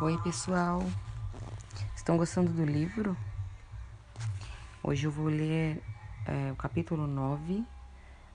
Oi, 0.00 0.16
pessoal. 0.18 0.80
Estão 1.96 2.16
gostando 2.16 2.52
do 2.52 2.64
livro? 2.64 3.16
Hoje 4.80 5.08
eu 5.08 5.10
vou 5.10 5.26
ler 5.26 5.82
é, 6.24 6.52
o 6.52 6.54
capítulo 6.54 7.04
9, 7.04 7.64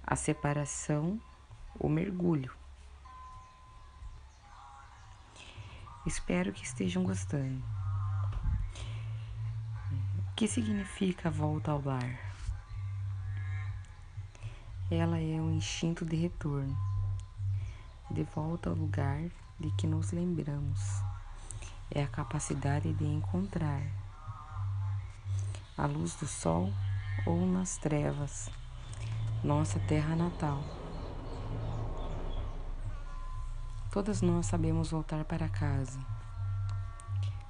A 0.06 0.14
Separação, 0.18 1.22
o 1.80 1.88
Mergulho. 1.88 2.54
Espero 6.06 6.52
que 6.52 6.66
estejam 6.66 7.02
gostando. 7.02 7.64
O 10.20 10.36
que 10.36 10.50
significa 10.50 11.30
volta 11.30 11.72
ao 11.72 11.82
lar? 11.82 12.20
Ela 14.92 15.18
é 15.18 15.40
um 15.40 15.56
instinto 15.56 16.04
de 16.04 16.18
retorno, 16.18 16.78
de 18.12 18.24
volta 18.24 18.70
ao 18.70 18.76
lugar 18.76 19.22
de 19.58 19.72
que 19.78 19.88
nos 19.88 20.12
lembramos 20.12 21.02
é 21.96 22.02
a 22.02 22.08
capacidade 22.08 22.92
de 22.92 23.06
encontrar 23.06 23.84
a 25.78 25.86
luz 25.86 26.16
do 26.16 26.26
sol 26.26 26.74
ou 27.24 27.46
nas 27.46 27.78
trevas, 27.78 28.50
nossa 29.44 29.80
terra 29.82 30.16
natal. 30.16 30.64
Todas 33.92 34.24
nós 34.24 34.48
sabemos 34.48 34.90
voltar 34.90 35.24
para 35.24 35.48
casa. 35.48 36.00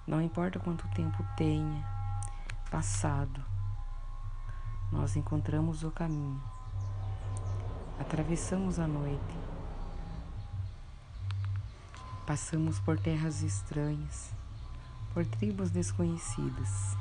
Não 0.06 0.22
importa 0.22 0.60
quanto 0.60 0.86
tempo 0.90 1.26
tenha 1.38 1.82
passado, 2.70 3.42
nós 4.92 5.16
encontramos 5.16 5.84
o 5.84 5.92
caminho. 5.92 6.44
Atravessamos 7.98 8.78
a 8.78 8.88
noite 8.88 9.43
Passamos 12.26 12.80
por 12.80 12.98
terras 12.98 13.42
estranhas, 13.42 14.32
por 15.14 15.26
tribos 15.26 15.72
desconhecidas, 15.72 16.96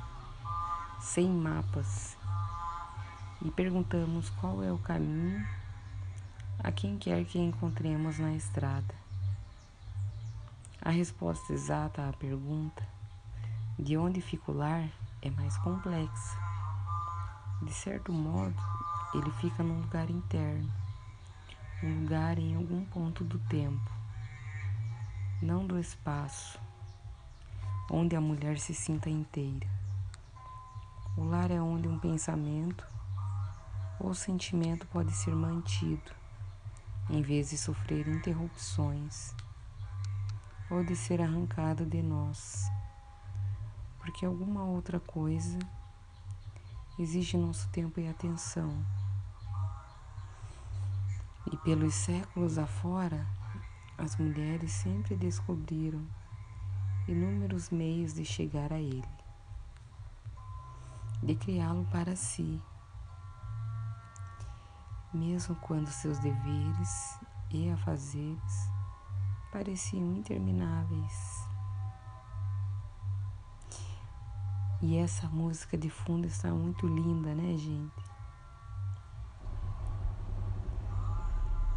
sem 1.01 1.29
mapas, 1.29 2.17
e 3.41 3.49
perguntamos 3.53 4.31
qual 4.31 4.65
é 4.65 4.73
o 4.73 4.79
caminho 4.79 5.47
a 6.59 6.73
quem 6.73 6.99
quer 6.99 7.25
que 7.25 7.39
encontremos 7.39 8.19
na 8.19 8.35
estrada. 8.35 8.93
A 10.85 10.91
resposta 10.91 11.53
exata 11.53 12.09
à 12.09 12.13
pergunta 12.15 12.85
de 13.79 13.97
onde 13.97 14.21
fica 14.21 14.51
o 14.51 14.57
lar 14.57 14.89
é 15.23 15.31
mais 15.31 15.57
complexa. 15.59 16.37
De 17.63 17.73
certo 17.73 18.13
modo, 18.13 18.57
ele 19.15 19.31
fica 19.41 19.63
num 19.63 19.83
lugar 19.83 20.11
interno, 20.11 20.69
um 21.81 22.01
lugar 22.01 22.41
em 22.41 22.57
algum 22.57 22.85
ponto 22.87 23.23
do 23.23 23.39
tempo 23.39 24.02
não 25.43 25.67
do 25.67 25.77
espaço, 25.79 26.59
onde 27.91 28.15
a 28.15 28.21
mulher 28.21 28.59
se 28.59 28.73
sinta 28.73 29.11
inteira. 29.11 29.69
O 31.17 31.25
lar 31.25 31.51
é 31.51 31.61
onde 31.61 31.89
um 31.89 31.99
pensamento 31.99 32.87
ou 33.99 34.15
sentimento 34.15 34.87
pode 34.87 35.13
ser 35.13 35.35
mantido, 35.35 36.13
em 37.11 37.21
vez 37.21 37.51
de 37.51 37.59
sofrer 37.59 38.07
interrupções 38.07 39.35
ou 40.71 40.85
de 40.85 40.95
ser 40.95 41.21
arrancado 41.21 41.85
de 41.85 42.01
nós, 42.03 42.71
porque 43.99 44.25
alguma 44.25 44.63
outra 44.63 45.01
coisa 45.01 45.59
exige 46.99 47.37
nosso 47.37 47.69
tempo 47.71 47.99
e 47.99 48.09
atenção. 48.09 48.71
E 51.53 51.57
pelos 51.59 51.95
séculos 51.95 52.57
afora, 52.59 53.27
as 54.03 54.17
mulheres 54.17 54.73
sempre 54.73 55.15
descobriram 55.15 56.05
inúmeros 57.07 57.71
meios 57.71 58.13
de 58.13 58.25
chegar 58.25 58.73
a 58.73 58.79
ele, 58.79 59.09
de 61.23 61.37
criá-lo 61.37 61.85
para 61.85 62.17
si, 62.17 62.61
mesmo 65.15 65.55
quando 65.57 65.87
seus 65.87 66.19
deveres 66.19 67.21
e 67.51 67.71
afazeres 67.71 68.71
pareciam 69.53 70.17
intermináveis. 70.17 71.47
E 74.81 74.97
essa 74.97 75.29
música 75.29 75.79
de 75.79 75.89
fundo 75.89 76.27
está 76.27 76.51
muito 76.51 76.89
linda, 76.89 77.33
né, 77.37 77.57
gente? 77.57 78.13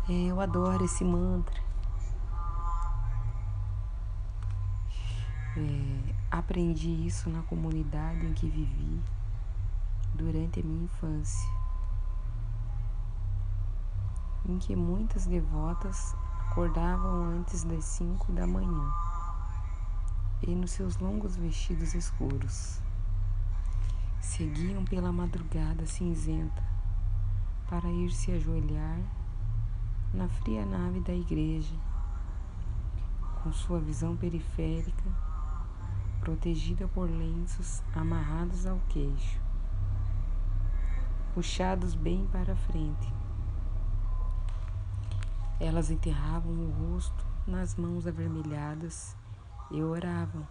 É, 0.10 0.32
eu 0.32 0.42
adoro 0.42 0.84
esse 0.84 1.04
mantra. 1.04 1.75
É, 5.58 6.14
aprendi 6.30 6.90
isso 7.08 7.30
na 7.30 7.42
comunidade 7.44 8.26
em 8.26 8.34
que 8.34 8.50
vivi 8.50 9.02
durante 10.14 10.60
a 10.60 10.64
minha 10.64 10.84
infância, 10.84 11.50
em 14.46 14.58
que 14.58 14.76
muitas 14.76 15.26
devotas 15.26 16.14
acordavam 16.42 17.24
antes 17.38 17.64
das 17.64 17.86
cinco 17.86 18.34
da 18.34 18.46
manhã 18.46 18.92
e 20.42 20.54
nos 20.54 20.72
seus 20.72 20.98
longos 20.98 21.38
vestidos 21.38 21.94
escuros 21.96 22.82
seguiam 24.20 24.84
pela 24.84 25.12
madrugada 25.14 25.86
cinzenta 25.86 26.64
para 27.70 27.90
ir 27.90 28.12
se 28.12 28.34
ajoelhar 28.34 29.00
na 30.14 30.28
fria 30.28 30.66
nave 30.66 31.00
da 31.00 31.14
igreja, 31.14 31.76
com 33.42 33.54
sua 33.54 33.80
visão 33.80 34.18
periférica 34.18 35.35
protegida 36.26 36.88
por 36.88 37.08
lenços 37.08 37.84
amarrados 37.96 38.66
ao 38.66 38.80
queixo, 38.90 39.40
puxados 41.36 41.94
bem 41.94 42.26
para 42.32 42.56
frente. 42.56 43.14
Elas 45.60 45.92
enterravam 45.92 46.52
o 46.52 46.72
rosto 46.72 47.24
nas 47.46 47.76
mãos 47.76 48.08
avermelhadas 48.08 49.16
e 49.70 49.84
oravam. 49.84 50.48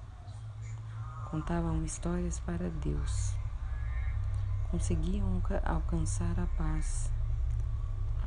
Contavam 1.29 1.85
histórias 1.85 2.39
para 2.39 2.71
Deus. 2.71 3.35
Conseguiam 4.71 5.43
alcançar 5.65 6.39
a 6.39 6.47
paz, 6.57 7.11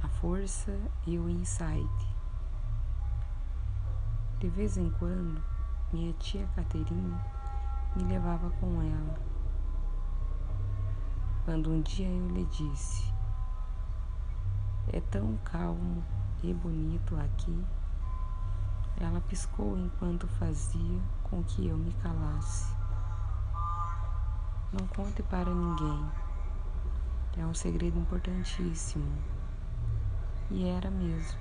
a 0.03 0.07
força 0.09 0.77
e 1.05 1.17
o 1.17 1.29
insight. 1.29 2.13
De 4.37 4.49
vez 4.49 4.77
em 4.77 4.89
quando, 4.99 5.41
minha 5.93 6.11
tia 6.13 6.45
Caterina 6.53 7.36
me 7.97 8.03
levava 8.03 8.49
com 8.59 8.81
ela. 8.81 9.19
Quando 11.43 11.71
um 11.71 11.81
dia 11.81 12.07
eu 12.07 12.27
lhe 12.29 12.45
disse: 12.45 13.11
É 14.93 15.01
tão 15.01 15.35
calmo 15.37 16.03
e 16.43 16.53
bonito 16.53 17.15
aqui. 17.17 17.65
Ela 18.99 19.19
piscou 19.21 19.77
enquanto 19.77 20.27
fazia 20.27 21.01
com 21.23 21.43
que 21.43 21.67
eu 21.67 21.77
me 21.77 21.91
calasse. 21.93 22.75
Não 24.71 24.85
conte 24.87 25.23
para 25.23 25.49
ninguém. 25.49 26.05
É 27.37 27.45
um 27.45 27.53
segredo 27.53 27.97
importantíssimo. 27.97 29.11
E 30.51 30.67
era 30.67 30.91
mesmo. 30.91 31.39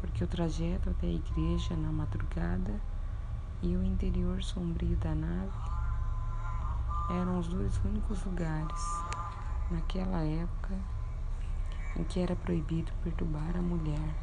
Porque 0.00 0.24
o 0.24 0.28
trajeto 0.28 0.90
até 0.90 1.06
a 1.06 1.12
igreja 1.12 1.76
na 1.76 1.92
madrugada 1.92 2.80
e 3.62 3.76
o 3.76 3.84
interior 3.84 4.42
sombrio 4.42 4.96
da 4.96 5.14
nave 5.14 5.52
eram 7.10 7.38
os 7.38 7.48
dois 7.48 7.76
únicos 7.84 8.24
lugares 8.24 8.82
naquela 9.70 10.22
época 10.22 10.74
em 11.96 12.04
que 12.04 12.20
era 12.20 12.36
proibido 12.36 12.92
perturbar 13.02 13.56
a 13.56 13.62
mulher. 13.62 14.14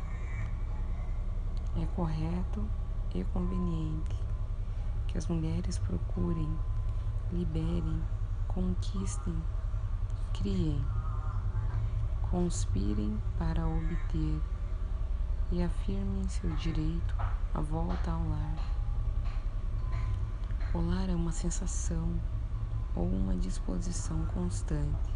É 1.76 1.86
correto 1.96 2.66
e 3.14 3.24
conveniente 3.26 4.16
que 5.08 5.18
as 5.18 5.28
mulheres 5.28 5.78
procurem, 5.78 6.50
liberem, 7.32 8.02
conquistem, 8.48 9.36
criem, 10.34 10.84
conspirem 12.30 13.18
para 13.38 13.66
obter 13.68 14.42
e 15.52 15.64
afirmem 15.64 16.28
seu 16.28 16.50
direito 16.56 17.16
à 17.54 17.62
volta 17.62 18.12
ao 18.12 18.28
lar. 18.30 18.77
O 20.78 20.92
lar 20.92 21.10
é 21.10 21.16
uma 21.16 21.32
sensação 21.32 22.08
ou 22.96 23.04
uma 23.10 23.36
disposição 23.36 24.24
constante 24.28 25.12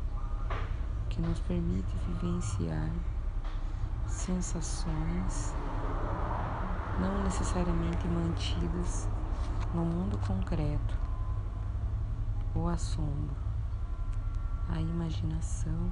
que 1.08 1.22
nos 1.22 1.40
permite 1.42 1.96
vivenciar 2.08 2.90
sensações 4.08 5.54
não 7.00 7.24
necessariamente 7.24 8.08
mantidas 8.08 9.08
no 9.76 9.86
mundo 9.86 10.18
concreto, 10.26 10.98
o 12.56 12.68
assombro, 12.68 13.38
a 14.68 14.82
imaginação, 14.82 15.92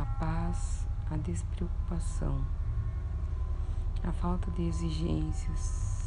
a 0.00 0.06
paz, 0.18 0.86
a 1.10 1.18
despreocupação, 1.18 2.42
a 4.02 4.10
falta 4.12 4.50
de 4.52 4.62
exigências 4.62 5.99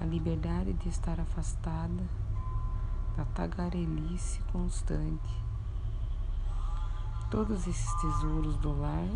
a 0.00 0.04
liberdade 0.04 0.72
de 0.74 0.88
estar 0.88 1.18
afastada 1.18 2.08
da 3.16 3.24
tagarelice 3.34 4.40
constante. 4.52 5.44
Todos 7.30 7.66
esses 7.66 7.92
tesouros 8.00 8.56
do 8.58 8.80
lar 8.80 9.08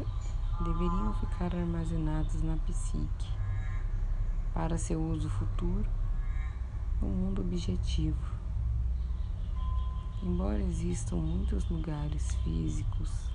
deveriam 0.64 1.14
ficar 1.14 1.54
armazenados 1.54 2.42
na 2.42 2.56
psique 2.66 3.28
para 4.52 4.76
seu 4.76 5.00
uso 5.00 5.30
futuro 5.30 5.88
no 7.00 7.08
mundo 7.08 7.42
objetivo. 7.42 8.32
Embora 10.20 10.60
existam 10.62 11.16
muitos 11.16 11.68
lugares 11.70 12.34
físicos 12.42 13.30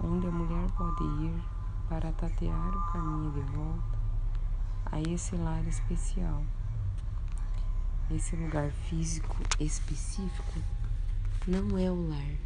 onde 0.00 0.28
a 0.28 0.30
mulher 0.30 0.70
pode 0.72 1.02
ir 1.24 1.42
para 1.88 2.12
tatear 2.12 2.76
o 2.76 2.92
caminho 2.92 3.32
de 3.32 3.40
volta 3.52 3.95
a 4.90 5.00
esse 5.00 5.34
lar 5.36 5.66
especial. 5.66 6.44
Esse 8.14 8.36
lugar 8.36 8.70
físico 8.70 9.36
específico 9.58 10.54
não 11.46 11.76
é 11.76 11.90
o 11.90 12.08
lar. 12.08 12.36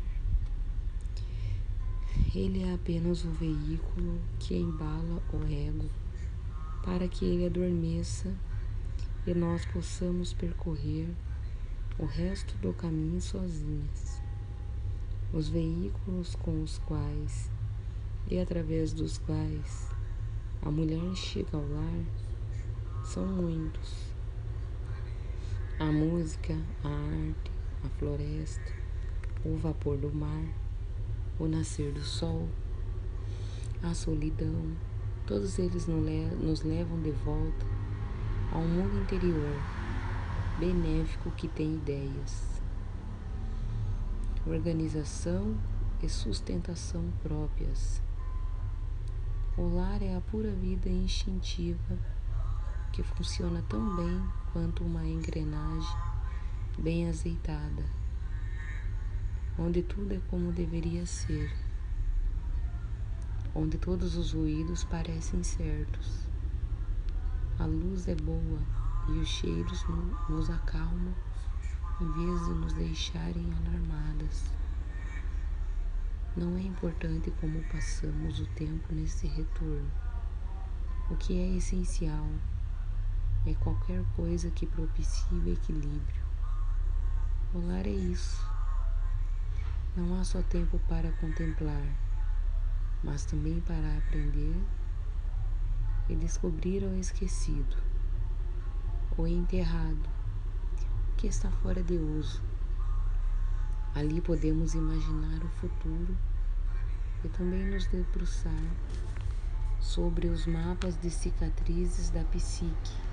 Ele 2.34 2.62
é 2.62 2.74
apenas 2.74 3.24
o 3.24 3.30
veículo 3.30 4.20
que 4.38 4.56
embala 4.56 5.22
o 5.32 5.44
ego 5.44 5.88
para 6.82 7.06
que 7.08 7.24
ele 7.24 7.46
adormeça 7.46 8.34
e 9.26 9.34
nós 9.34 9.66
possamos 9.66 10.32
percorrer 10.32 11.08
o 11.98 12.06
resto 12.06 12.56
do 12.58 12.72
caminho 12.72 13.20
sozinhas. 13.20 14.22
Os 15.32 15.48
veículos 15.48 16.34
com 16.36 16.62
os 16.62 16.78
quais 16.78 17.50
e 18.30 18.38
através 18.38 18.92
dos 18.92 19.18
quais 19.18 19.90
a 20.62 20.70
mulher 20.70 21.14
chega 21.14 21.56
ao 21.56 21.68
lar 21.68 22.04
são 23.04 23.26
muitos. 23.26 24.10
A 25.78 25.86
música, 25.86 26.54
a 26.84 26.88
arte, 26.88 27.50
a 27.84 27.88
floresta, 27.98 28.72
o 29.44 29.56
vapor 29.56 29.96
do 29.96 30.12
mar, 30.12 30.44
o 31.38 31.46
nascer 31.46 31.92
do 31.92 32.02
sol, 32.02 32.48
a 33.82 33.94
solidão, 33.94 34.76
todos 35.26 35.58
eles 35.58 35.86
nos 35.86 36.62
levam 36.62 37.00
de 37.00 37.10
volta 37.12 37.66
ao 38.52 38.62
mundo 38.62 39.00
interior 39.00 39.56
benéfico 40.58 41.30
que 41.30 41.48
tem 41.48 41.76
ideias, 41.76 42.60
organização 44.46 45.56
e 46.02 46.08
sustentação 46.08 47.10
próprias. 47.22 48.02
O 49.56 49.74
lar 49.74 50.02
é 50.02 50.14
a 50.14 50.20
pura 50.20 50.50
vida 50.50 50.90
instintiva 50.90 51.98
que 52.92 53.02
funciona 53.02 53.62
tão 53.68 53.96
bem 53.96 54.22
quanto 54.52 54.84
uma 54.84 55.04
engrenagem 55.06 55.96
bem 56.78 57.08
azeitada, 57.08 57.84
onde 59.58 59.82
tudo 59.82 60.14
é 60.14 60.20
como 60.28 60.52
deveria 60.52 61.04
ser, 61.06 61.52
onde 63.54 63.78
todos 63.78 64.16
os 64.16 64.32
ruídos 64.32 64.84
parecem 64.84 65.42
certos. 65.42 66.26
A 67.58 67.66
luz 67.66 68.08
é 68.08 68.14
boa 68.14 68.58
e 69.08 69.12
os 69.18 69.28
cheiros 69.28 69.84
nos 70.28 70.48
acalmam 70.48 71.14
em 72.00 72.10
vez 72.12 72.44
de 72.46 72.54
nos 72.54 72.72
deixarem 72.72 73.52
alarmadas. 73.52 74.44
Não 76.36 76.56
é 76.56 76.62
importante 76.62 77.30
como 77.40 77.62
passamos 77.64 78.40
o 78.40 78.46
tempo 78.54 78.94
nesse 78.94 79.26
retorno. 79.26 79.90
O 81.10 81.16
que 81.16 81.38
é 81.38 81.56
essencial 81.56 82.26
é 83.46 83.54
qualquer 83.54 84.04
coisa 84.16 84.50
que 84.50 84.66
propicie 84.66 85.38
o 85.38 85.52
equilíbrio. 85.52 86.24
O 87.54 87.66
lar 87.66 87.86
é 87.86 87.90
isso. 87.90 88.46
Não 89.96 90.20
há 90.20 90.24
só 90.24 90.42
tempo 90.42 90.78
para 90.88 91.10
contemplar, 91.12 91.86
mas 93.02 93.24
também 93.24 93.60
para 93.60 93.98
aprender 93.98 94.54
e 96.08 96.16
descobrir 96.16 96.84
o 96.84 96.94
esquecido, 96.96 97.76
o 99.16 99.26
enterrado, 99.26 100.08
que 101.16 101.26
está 101.26 101.50
fora 101.50 101.82
de 101.82 101.94
uso. 101.94 102.42
Ali 103.94 104.20
podemos 104.20 104.74
imaginar 104.74 105.42
o 105.42 105.48
futuro 105.60 106.16
e 107.24 107.28
também 107.30 107.66
nos 107.70 107.86
debruçar 107.86 108.52
sobre 109.80 110.28
os 110.28 110.46
mapas 110.46 110.96
de 111.00 111.10
cicatrizes 111.10 112.10
da 112.10 112.22
psique 112.24 113.09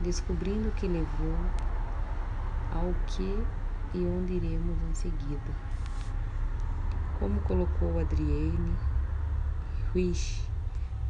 descobrindo 0.00 0.68
o 0.68 0.72
que 0.72 0.86
levou 0.86 1.36
ao 2.72 2.94
que 3.06 3.46
e 3.94 4.06
onde 4.06 4.34
iremos 4.34 4.76
em 4.88 4.94
seguida. 4.94 5.50
Como 7.18 7.40
colocou 7.42 7.98
Adrienne 7.98 8.74
Rich 9.94 10.48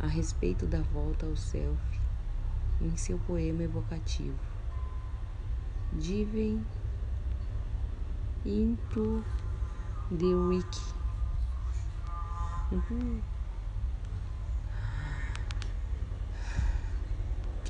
a 0.00 0.06
respeito 0.06 0.66
da 0.66 0.81
volta 0.81 1.26
ao 1.26 1.37
self 1.37 2.00
em 2.81 2.96
seu 2.96 3.19
poema 3.19 3.62
evocativo. 3.62 4.38
Divem 5.92 6.64
into 8.44 9.22
the 10.10 10.34
wiki. 10.34 10.94
Uhum. 12.72 13.20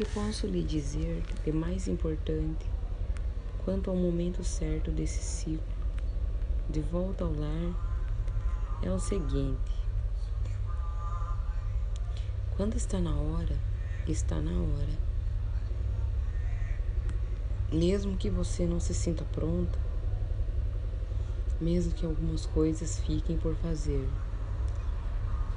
Que 0.01 0.15
posso 0.15 0.47
lhe 0.47 0.63
dizer 0.63 1.23
de 1.45 1.53
mais 1.53 1.87
importante 1.87 2.65
quanto 3.67 3.91
ao 3.91 3.97
momento 3.97 4.43
certo 4.43 4.91
desse 4.91 5.23
ciclo 5.23 5.63
de 6.71 6.81
volta 6.81 7.23
ao 7.23 7.31
lar 7.31 7.75
é 8.83 8.91
o 8.91 8.99
seguinte: 8.99 9.71
quando 12.57 12.77
está 12.77 12.99
na 12.99 13.15
hora, 13.15 13.55
está 14.09 14.41
na 14.41 14.53
hora. 14.53 14.99
Mesmo 17.71 18.17
que 18.17 18.31
você 18.31 18.65
não 18.65 18.81
se 18.81 18.95
sinta 18.95 19.23
pronta, 19.25 19.79
mesmo 21.61 21.93
que 21.93 22.07
algumas 22.07 22.47
coisas 22.47 23.01
fiquem 23.01 23.37
por 23.37 23.55
fazer, 23.57 24.09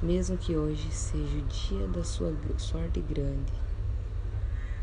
mesmo 0.02 0.36
que 0.36 0.54
hoje 0.54 0.92
seja 0.92 1.38
o 1.38 1.42
dia 1.46 1.88
da 1.88 2.04
sua 2.04 2.30
sorte 2.58 3.00
grande, 3.00 3.63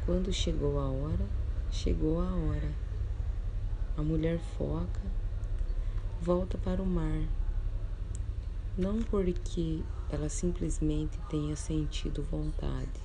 quando 0.05 0.31
chegou 0.33 0.79
a 0.79 0.89
hora, 0.89 1.25
chegou 1.71 2.21
a 2.21 2.33
hora. 2.33 2.71
A 3.97 4.01
mulher 4.01 4.39
foca 4.57 5.01
volta 6.21 6.55
para 6.55 6.79
o 6.83 6.85
mar, 6.85 7.27
não 8.77 9.01
porque 9.01 9.81
ela 10.07 10.29
simplesmente 10.29 11.17
tenha 11.27 11.55
sentido 11.55 12.21
vontade, 12.21 13.01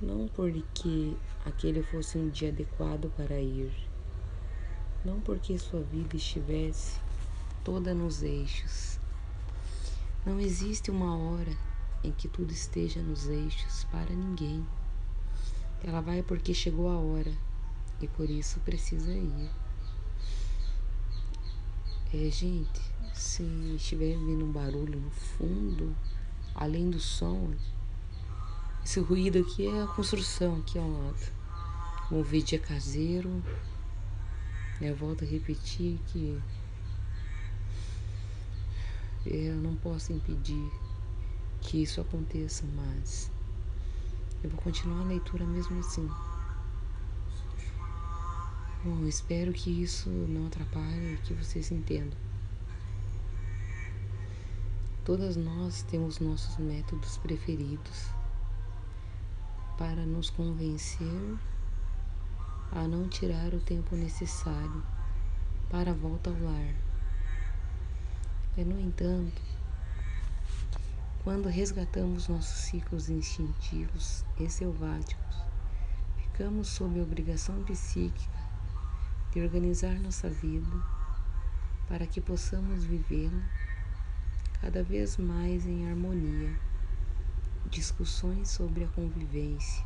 não 0.00 0.26
porque 0.28 1.14
aquele 1.44 1.82
fosse 1.82 2.16
um 2.16 2.30
dia 2.30 2.48
adequado 2.48 3.12
para 3.14 3.38
ir, 3.38 3.70
não 5.04 5.20
porque 5.20 5.58
sua 5.58 5.82
vida 5.82 6.16
estivesse 6.16 6.98
toda 7.62 7.92
nos 7.92 8.22
eixos. 8.22 8.98
Não 10.24 10.40
existe 10.40 10.90
uma 10.90 11.14
hora 11.14 11.54
em 12.02 12.10
que 12.10 12.26
tudo 12.26 12.52
esteja 12.52 13.02
nos 13.02 13.28
eixos 13.28 13.84
para 13.90 14.14
ninguém. 14.14 14.66
Ela 15.84 16.00
vai 16.00 16.22
porque 16.22 16.54
chegou 16.54 16.88
a 16.88 16.96
hora 16.96 17.32
e 18.00 18.06
por 18.06 18.30
isso 18.30 18.60
precisa 18.60 19.12
ir. 19.12 19.50
É, 22.14 22.30
gente, 22.30 22.80
se 23.14 23.42
estiver 23.74 24.16
vindo 24.16 24.44
um 24.44 24.52
barulho 24.52 25.00
no 25.00 25.10
fundo, 25.10 25.96
além 26.54 26.88
do 26.88 27.00
som, 27.00 27.52
esse 28.84 29.00
ruído 29.00 29.38
aqui 29.38 29.66
é 29.66 29.82
a 29.82 29.86
construção 29.86 30.56
aqui 30.56 30.78
ao 30.78 30.88
lado. 30.88 31.32
O 32.10 32.22
vídeo 32.22 32.56
é 32.56 32.58
caseiro. 32.58 33.42
Eu 34.80 34.94
volto 34.94 35.24
a 35.24 35.26
repetir 35.26 35.98
que 36.06 36.40
eu 39.24 39.54
não 39.56 39.74
posso 39.76 40.12
impedir 40.12 40.70
que 41.60 41.82
isso 41.82 42.00
aconteça, 42.00 42.64
mas 42.74 43.31
eu 44.42 44.50
vou 44.50 44.60
continuar 44.60 45.00
a 45.02 45.04
leitura 45.04 45.44
mesmo 45.44 45.78
assim. 45.78 46.08
Bom, 48.84 49.06
espero 49.06 49.52
que 49.52 49.70
isso 49.70 50.10
não 50.10 50.48
atrapalhe 50.48 51.14
e 51.14 51.18
que 51.18 51.34
vocês 51.34 51.70
entendam. 51.70 52.18
Todas 55.04 55.36
nós 55.36 55.82
temos 55.82 56.18
nossos 56.18 56.56
métodos 56.58 57.16
preferidos 57.18 58.08
para 59.78 60.04
nos 60.04 60.30
convencer 60.30 61.36
a 62.72 62.88
não 62.88 63.08
tirar 63.08 63.54
o 63.54 63.60
tempo 63.60 63.94
necessário 63.94 64.82
para 65.70 65.90
a 65.90 65.94
volta 65.94 66.30
ao 66.30 66.40
lar. 66.40 66.74
E, 68.56 68.64
no 68.64 68.80
entanto, 68.80 69.51
quando 71.24 71.48
resgatamos 71.48 72.26
nossos 72.26 72.64
ciclos 72.64 73.08
instintivos 73.08 74.24
e 74.40 74.50
selváticos, 74.50 75.36
ficamos 76.16 76.66
sob 76.66 76.98
a 76.98 77.02
obrigação 77.02 77.62
psíquica 77.62 78.42
de 79.30 79.40
organizar 79.40 79.94
nossa 80.00 80.28
vida 80.28 80.66
para 81.88 82.08
que 82.08 82.20
possamos 82.20 82.84
vivê-la 82.84 83.42
cada 84.60 84.82
vez 84.82 85.16
mais 85.16 85.64
em 85.64 85.88
harmonia. 85.88 86.58
Discussões 87.70 88.48
sobre 88.50 88.84
a 88.84 88.88
convivência 88.88 89.84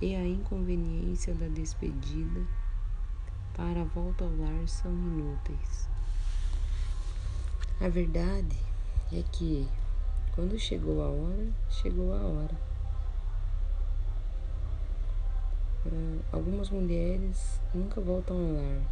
e 0.00 0.14
a 0.16 0.26
inconveniência 0.26 1.34
da 1.34 1.46
despedida 1.46 2.44
para 3.54 3.82
a 3.82 3.84
volta 3.84 4.24
ao 4.24 4.36
lar 4.36 4.68
são 4.68 4.90
inúteis. 4.92 5.88
A 7.80 7.88
verdade 7.88 8.58
é 9.12 9.22
que 9.22 9.68
quando 10.36 10.58
chegou 10.58 11.02
a 11.02 11.08
hora, 11.08 11.48
chegou 11.70 12.12
a 12.12 12.18
hora. 12.18 12.54
Algumas 16.30 16.68
mulheres 16.68 17.58
nunca 17.74 18.02
voltam 18.02 18.36
ao 18.36 18.52
lar. 18.52 18.82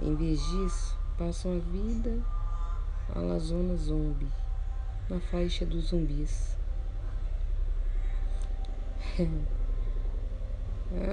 Em 0.00 0.14
vez 0.14 0.40
disso, 0.40 0.96
passam 1.18 1.56
a 1.56 1.58
vida 1.58 2.22
à 3.12 3.18
la 3.18 3.38
zona 3.40 3.76
zombie, 3.76 4.28
na 5.10 5.18
faixa 5.18 5.66
dos 5.66 5.86
zumbis. 5.86 6.56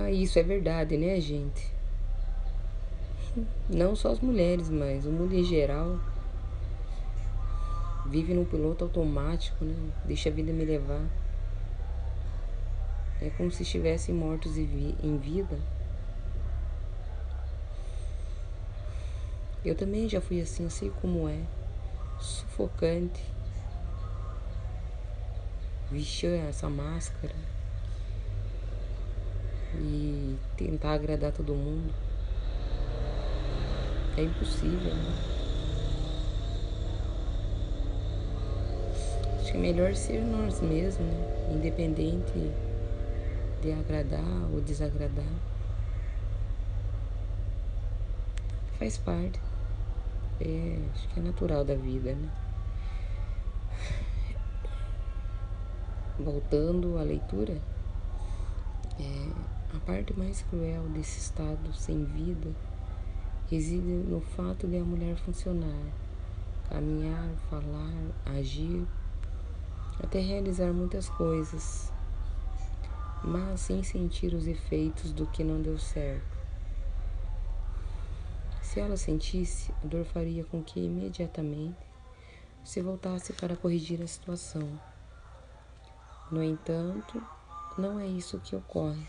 ah, 0.06 0.12
isso 0.12 0.38
é 0.38 0.44
verdade, 0.44 0.98
né, 0.98 1.20
gente? 1.20 1.74
Não 3.68 3.96
só 3.96 4.12
as 4.12 4.20
mulheres, 4.20 4.70
mas 4.70 5.08
o 5.08 5.12
mundo 5.12 5.34
em 5.34 5.44
geral 5.44 6.00
vive 8.06 8.34
num 8.34 8.46
piloto 8.46 8.84
automático, 8.86 9.64
né? 9.64 9.76
Deixa 10.06 10.30
a 10.30 10.32
vida 10.32 10.52
me 10.52 10.66
levar. 10.66 11.06
É 13.22 13.30
como 13.32 13.52
se 13.52 13.64
estivessem 13.64 14.16
mortos 14.16 14.58
em 14.58 15.18
vida. 15.18 15.60
Eu 19.64 19.76
também 19.76 20.08
já 20.08 20.22
fui 20.22 20.40
assim, 20.40 20.64
eu 20.64 20.70
sei 20.70 20.90
como 21.02 21.28
é. 21.28 21.42
Sufocante. 22.18 23.22
Vestir 25.92 26.32
essa 26.48 26.70
máscara. 26.70 27.36
E 29.76 30.38
tentar 30.56 30.94
agradar 30.94 31.34
todo 31.34 31.54
mundo. 31.54 31.94
É 34.16 34.24
impossível, 34.24 34.96
né? 34.96 35.39
Acho 39.50 39.58
que 39.58 39.66
é 39.66 39.72
melhor 39.74 39.96
ser 39.96 40.22
nós 40.22 40.62
mesmos, 40.62 41.08
né? 41.08 41.52
independente 41.56 42.52
de 43.64 43.72
agradar 43.72 44.22
ou 44.54 44.62
desagradar. 44.62 45.26
Faz 48.78 49.00
parte. 49.00 49.42
É, 50.40 50.78
acho 50.94 51.08
que 51.08 51.20
é 51.20 51.24
natural 51.24 51.66
da 51.66 51.74
vida, 51.74 52.14
né? 52.14 52.30
Voltando 56.20 57.00
à 57.00 57.02
leitura, 57.02 57.60
é, 59.00 59.32
a 59.76 59.80
parte 59.80 60.14
mais 60.16 60.44
cruel 60.44 60.84
desse 60.90 61.18
estado 61.18 61.74
sem 61.74 62.06
vida 62.06 62.52
reside 63.50 63.82
no 63.82 64.22
fato 64.22 64.68
de 64.68 64.78
a 64.78 64.84
mulher 64.84 65.16
funcionar, 65.16 65.88
caminhar, 66.70 67.30
falar, 67.50 67.96
agir, 68.38 68.86
até 70.04 70.20
realizar 70.20 70.72
muitas 70.72 71.10
coisas, 71.10 71.92
mas 73.24 73.60
sem 73.60 73.84
sentir 73.84 74.34
os 74.34 74.48
efeitos 74.48 75.12
do 75.12 75.28
que 75.28 75.44
não 75.44 75.62
deu 75.62 75.78
certo. 75.78 76.40
Se 78.62 78.80
ela 78.80 78.98
sentisse, 78.98 79.72
a 79.84 79.88
dor 79.88 80.06
faria 80.06 80.44
com 80.44 80.64
que 80.64 80.80
imediatamente 80.80 81.78
se 82.64 82.82
voltasse 82.82 83.34
para 83.34 83.56
corrigir 83.56 84.02
a 84.02 84.08
situação. 84.08 84.80
No 86.32 86.44
entanto, 86.44 87.22
não 87.78 88.00
é 88.00 88.06
isso 88.06 88.40
que 88.40 88.56
ocorre. 88.56 89.08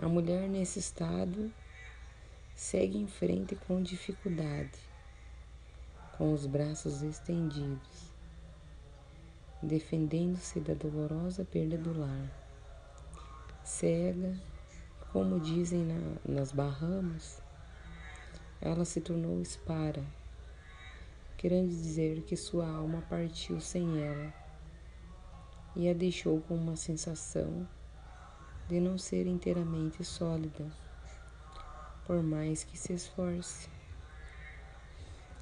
A 0.00 0.06
mulher 0.06 0.48
nesse 0.48 0.78
estado 0.78 1.50
segue 2.54 2.98
em 2.98 3.06
frente 3.06 3.56
com 3.56 3.82
dificuldade, 3.82 4.78
com 6.18 6.32
os 6.32 6.46
braços 6.46 7.02
estendidos, 7.02 8.13
defendendo-se 9.64 10.60
da 10.60 10.74
dolorosa 10.74 11.44
perda 11.44 11.78
do 11.78 11.98
lar. 11.98 12.30
Cega, 13.64 14.38
como 15.12 15.40
dizem 15.40 15.84
na, 15.84 16.16
nas 16.24 16.52
Bahamas, 16.52 17.42
ela 18.60 18.84
se 18.84 19.00
tornou 19.00 19.40
espara, 19.40 20.04
querendo 21.36 21.68
dizer 21.68 22.22
que 22.22 22.36
sua 22.36 22.68
alma 22.68 23.02
partiu 23.08 23.60
sem 23.60 24.02
ela 24.02 24.32
e 25.74 25.88
a 25.88 25.94
deixou 25.94 26.40
com 26.42 26.54
uma 26.54 26.76
sensação 26.76 27.66
de 28.68 28.80
não 28.80 28.96
ser 28.96 29.26
inteiramente 29.26 30.04
sólida 30.04 30.64
por 32.06 32.22
mais 32.22 32.64
que 32.64 32.76
se 32.76 32.92
esforce. 32.92 33.68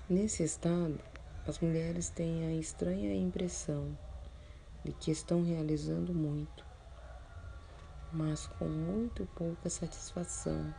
Nesse 0.09 0.45
estado, 0.45 0.99
as 1.47 1.59
mulheres 1.59 2.09
têm 2.09 2.47
a 2.47 2.55
estranha 2.55 3.15
impressão 3.15 3.97
de 4.85 4.93
que 4.93 5.11
estão 5.11 5.45
realizando 5.45 6.13
muito, 6.13 6.65
mas 8.13 8.47
com 8.47 8.69
muito 8.69 9.27
pouca 9.35 9.71
satisfação. 9.71 10.75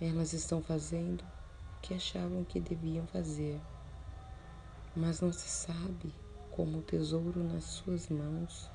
Elas 0.00 0.32
estão 0.32 0.62
fazendo 0.62 1.22
o 1.22 1.80
que 1.82 1.94
achavam 1.94 2.44
que 2.44 2.58
deviam 2.58 3.06
fazer, 3.08 3.60
mas 4.96 5.20
não 5.20 5.32
se 5.32 5.48
sabe 5.48 6.14
como 6.50 6.78
o 6.78 6.82
tesouro 6.82 7.42
nas 7.42 7.64
suas 7.64 8.08
mãos 8.08 8.70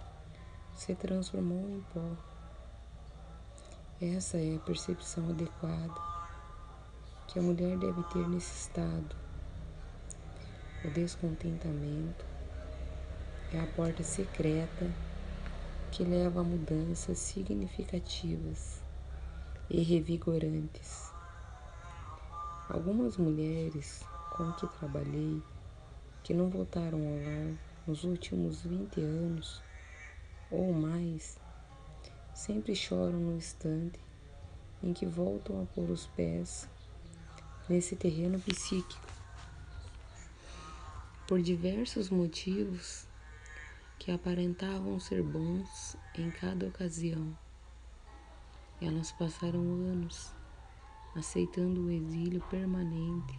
se 0.76 0.94
transformou 0.96 1.70
em 1.70 1.82
pó. 1.94 2.16
Essa 4.02 4.38
é 4.38 4.56
a 4.56 4.60
percepção 4.60 5.30
adequada 5.30 6.02
que 7.28 7.38
a 7.38 7.42
mulher 7.42 7.78
deve 7.78 8.02
ter 8.04 8.28
nesse 8.28 8.68
estado. 8.68 9.16
O 10.86 10.90
descontentamento 10.92 12.29
é 13.52 13.60
a 13.60 13.66
porta 13.66 14.04
secreta 14.04 14.92
que 15.92 16.04
leva 16.04 16.42
a 16.42 16.44
mudanças 16.44 17.18
significativas 17.18 18.80
e 19.70 19.82
revigorantes. 19.82 21.12
Algumas 22.70 23.18
mulheres 23.18 24.06
com 24.38 24.52
que 24.54 24.68
trabalhei 24.78 25.42
que 26.24 26.32
não 26.32 26.48
voltaram 26.48 27.00
ao 27.00 27.16
lar 27.16 27.58
nos 27.88 28.04
últimos 28.04 28.62
20 28.62 29.02
anos 29.02 29.62
ou 30.52 30.72
mais 30.72 31.40
sempre 32.36 32.76
choram 32.76 33.20
no 33.20 33.36
instante 33.36 34.00
em 34.84 34.94
que 34.94 35.08
voltam 35.08 35.64
a 35.64 35.66
pôr 35.74 35.90
os 35.90 36.06
pés 36.06 36.70
nesse 37.68 37.96
terreno 37.96 38.40
psíquico. 38.40 39.08
Por 41.28 41.42
diversos 41.42 42.10
motivos 42.10 43.09
que 44.00 44.12
aparentavam 44.12 44.98
ser 44.98 45.22
bons 45.22 45.98
em 46.16 46.32
cada 46.32 46.66
ocasião, 46.66 47.38
elas 48.82 49.12
passaram 49.12 49.60
anos 49.60 50.34
aceitando 51.14 51.82
o 51.82 51.92
exílio 51.92 52.42
permanente 52.50 53.38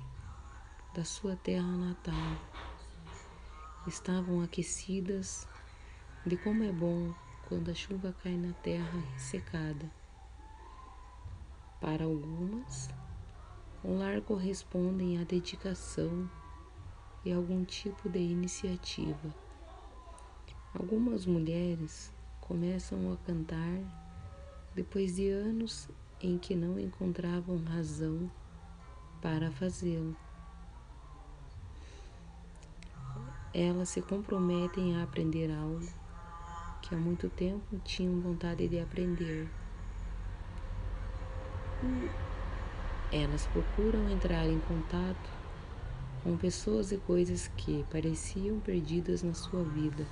da 0.94 1.02
sua 1.02 1.34
terra 1.36 1.76
natal. 1.78 2.14
Estavam 3.86 4.42
aquecidas 4.42 5.48
de 6.26 6.36
como 6.36 6.62
é 6.62 6.70
bom 6.70 7.14
quando 7.48 7.70
a 7.70 7.74
chuva 7.74 8.14
cai 8.22 8.36
na 8.36 8.52
terra 8.52 9.00
ressecada. 9.14 9.90
Para 11.80 12.04
algumas, 12.04 12.90
um 13.82 13.98
lar 13.98 14.20
correspondem 14.20 15.18
à 15.18 15.24
dedicação 15.24 16.30
e 17.24 17.32
algum 17.32 17.64
tipo 17.64 18.10
de 18.10 18.18
iniciativa. 18.18 19.49
Algumas 20.72 21.26
mulheres 21.26 22.12
começam 22.40 23.12
a 23.12 23.16
cantar 23.26 23.80
depois 24.72 25.16
de 25.16 25.28
anos 25.28 25.88
em 26.20 26.38
que 26.38 26.54
não 26.54 26.78
encontravam 26.78 27.58
razão 27.64 28.30
para 29.20 29.50
fazê-lo. 29.50 30.16
Elas 33.52 33.88
se 33.88 34.00
comprometem 34.00 34.96
a 34.96 35.02
aprender 35.02 35.50
algo 35.50 35.88
que 36.82 36.94
há 36.94 36.98
muito 36.98 37.28
tempo 37.28 37.78
tinham 37.84 38.20
vontade 38.20 38.68
de 38.68 38.78
aprender. 38.78 39.48
Elas 43.12 43.44
procuram 43.48 44.08
entrar 44.08 44.46
em 44.46 44.60
contato 44.60 45.30
com 46.22 46.36
pessoas 46.36 46.92
e 46.92 46.96
coisas 46.96 47.48
que 47.56 47.84
pareciam 47.90 48.60
perdidas 48.60 49.24
na 49.24 49.34
sua 49.34 49.64
vida. 49.64 50.06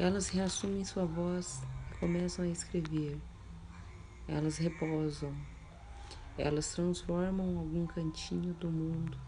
Elas 0.00 0.28
reassumem 0.28 0.84
sua 0.84 1.04
voz 1.04 1.60
e 1.90 1.98
começam 1.98 2.44
a 2.44 2.48
escrever. 2.48 3.20
Elas 4.28 4.56
reposam. 4.56 5.34
Elas 6.38 6.72
transformam 6.72 7.58
algum 7.58 7.84
cantinho 7.84 8.54
do 8.54 8.70
mundo 8.70 9.18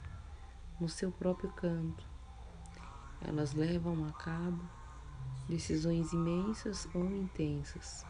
no 0.80 0.88
seu 0.88 1.10
próprio 1.10 1.50
canto. 1.54 2.06
Elas 3.20 3.52
levam 3.52 4.06
a 4.06 4.12
cabo 4.12 4.62
decisões 5.48 6.12
imensas 6.12 6.88
ou 6.94 7.04
intensas. 7.04 8.06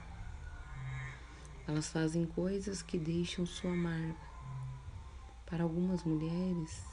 Elas 1.67 1.89
fazem 1.89 2.27
coisas 2.27 2.83
que 2.83 2.99
deixam 2.99 3.47
sua 3.47 3.75
marca. 3.75 4.29
Para 5.47 5.63
algumas 5.63 6.05
mulheres, 6.05 6.85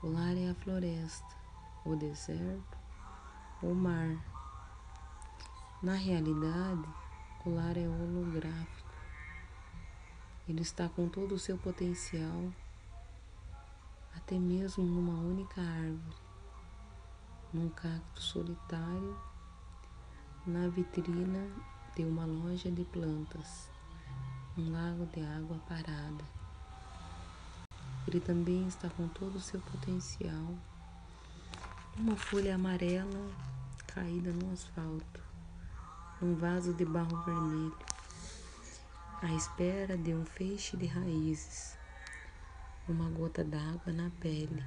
o 0.00 0.06
lar 0.06 0.36
é 0.36 0.48
a 0.48 0.54
floresta, 0.54 1.34
o 1.84 1.96
deserto, 1.96 2.78
o 3.60 3.74
mar. 3.74 4.33
Na 5.84 5.92
realidade, 5.92 6.88
o 7.44 7.54
lar 7.54 7.76
é 7.76 7.86
holográfico. 7.86 8.88
Ele 10.48 10.62
está 10.62 10.88
com 10.88 11.10
todo 11.10 11.34
o 11.34 11.38
seu 11.38 11.58
potencial, 11.58 12.50
até 14.16 14.38
mesmo 14.38 14.82
numa 14.82 15.20
única 15.20 15.60
árvore, 15.60 16.16
num 17.52 17.68
cacto 17.68 18.18
solitário, 18.18 19.14
na 20.46 20.68
vitrina 20.68 21.50
de 21.94 22.02
uma 22.02 22.24
loja 22.24 22.70
de 22.70 22.84
plantas, 22.84 23.68
um 24.56 24.72
lago 24.72 25.04
de 25.12 25.20
água 25.20 25.58
parada. 25.68 26.24
Ele 28.08 28.20
também 28.20 28.66
está 28.66 28.88
com 28.88 29.06
todo 29.08 29.36
o 29.36 29.40
seu 29.40 29.60
potencial. 29.60 30.54
Uma 31.98 32.16
folha 32.16 32.54
amarela 32.54 33.30
caída 33.86 34.32
no 34.32 34.50
asfalto, 34.50 35.23
num 36.24 36.34
vaso 36.34 36.72
de 36.72 36.86
barro 36.86 37.22
vermelho, 37.22 37.76
à 39.20 39.30
espera 39.34 39.94
de 39.94 40.14
um 40.14 40.24
feixe 40.24 40.74
de 40.74 40.86
raízes, 40.86 41.76
uma 42.88 43.10
gota 43.10 43.44
d'água 43.44 43.92
na 43.92 44.10
pele. 44.20 44.64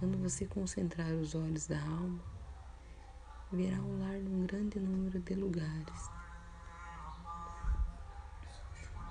Quando 0.00 0.18
você 0.18 0.46
concentrar 0.46 1.12
os 1.12 1.36
olhos 1.36 1.68
da 1.68 1.78
alma, 1.80 2.20
verá 3.52 3.80
o 3.80 4.00
lar 4.00 4.18
num 4.18 4.44
grande 4.44 4.80
número 4.80 5.20
de 5.20 5.34
lugares. 5.36 6.10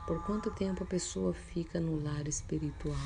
Por 0.06 0.22
quanto 0.26 0.52
tempo 0.52 0.84
a 0.84 0.88
pessoa 0.88 1.34
fica 1.34 1.80
no 1.80 2.04
lar 2.04 2.28
espiritual? 2.28 2.98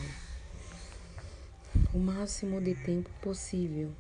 O 1.94 2.00
máximo 2.00 2.60
de 2.60 2.74
tempo 2.74 3.12
possível. 3.22 3.94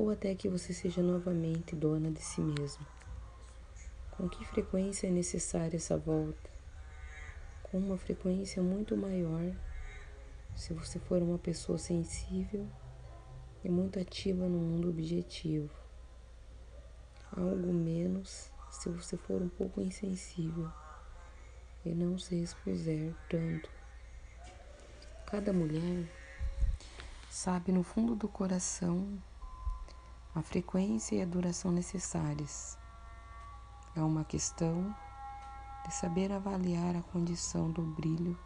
Ou 0.00 0.08
até 0.08 0.34
que 0.34 0.48
você 0.48 0.72
seja 0.72 1.02
novamente 1.02 1.76
dona 1.76 2.10
de 2.10 2.22
si 2.22 2.40
mesmo. 2.40 2.86
Com 4.12 4.28
que 4.28 4.42
frequência 4.46 5.08
é 5.08 5.10
necessária 5.10 5.76
essa 5.76 5.98
volta? 5.98 6.48
Com 7.64 7.76
uma 7.76 7.98
frequência 7.98 8.62
muito 8.62 8.96
maior 8.96 9.54
se 10.56 10.72
você 10.72 10.98
for 10.98 11.20
uma 11.20 11.38
pessoa 11.38 11.76
sensível 11.76 12.66
e 13.62 13.68
muito 13.68 13.98
ativa 13.98 14.48
no 14.48 14.58
mundo 14.58 14.88
objetivo 14.88 15.70
algo 17.36 17.72
menos 17.72 18.50
se 18.70 18.88
você 18.88 19.16
for 19.18 19.40
um 19.40 19.48
pouco 19.48 19.80
insensível 19.80 20.70
e 21.84 21.90
não 21.90 22.18
se 22.18 22.36
expuser 22.36 23.14
tanto. 23.28 23.70
Cada 25.26 25.52
mulher 25.52 26.08
sabe 27.30 27.70
no 27.70 27.82
fundo 27.82 28.16
do 28.16 28.28
coração 28.28 29.06
a 30.34 30.42
frequência 30.42 31.16
e 31.16 31.22
a 31.22 31.26
duração 31.26 31.72
necessárias. 31.72 32.78
É 33.94 34.02
uma 34.02 34.24
questão 34.24 34.94
de 35.84 35.94
saber 35.94 36.32
avaliar 36.32 36.96
a 36.96 37.02
condição 37.02 37.70
do 37.70 37.82
brilho 37.82 38.38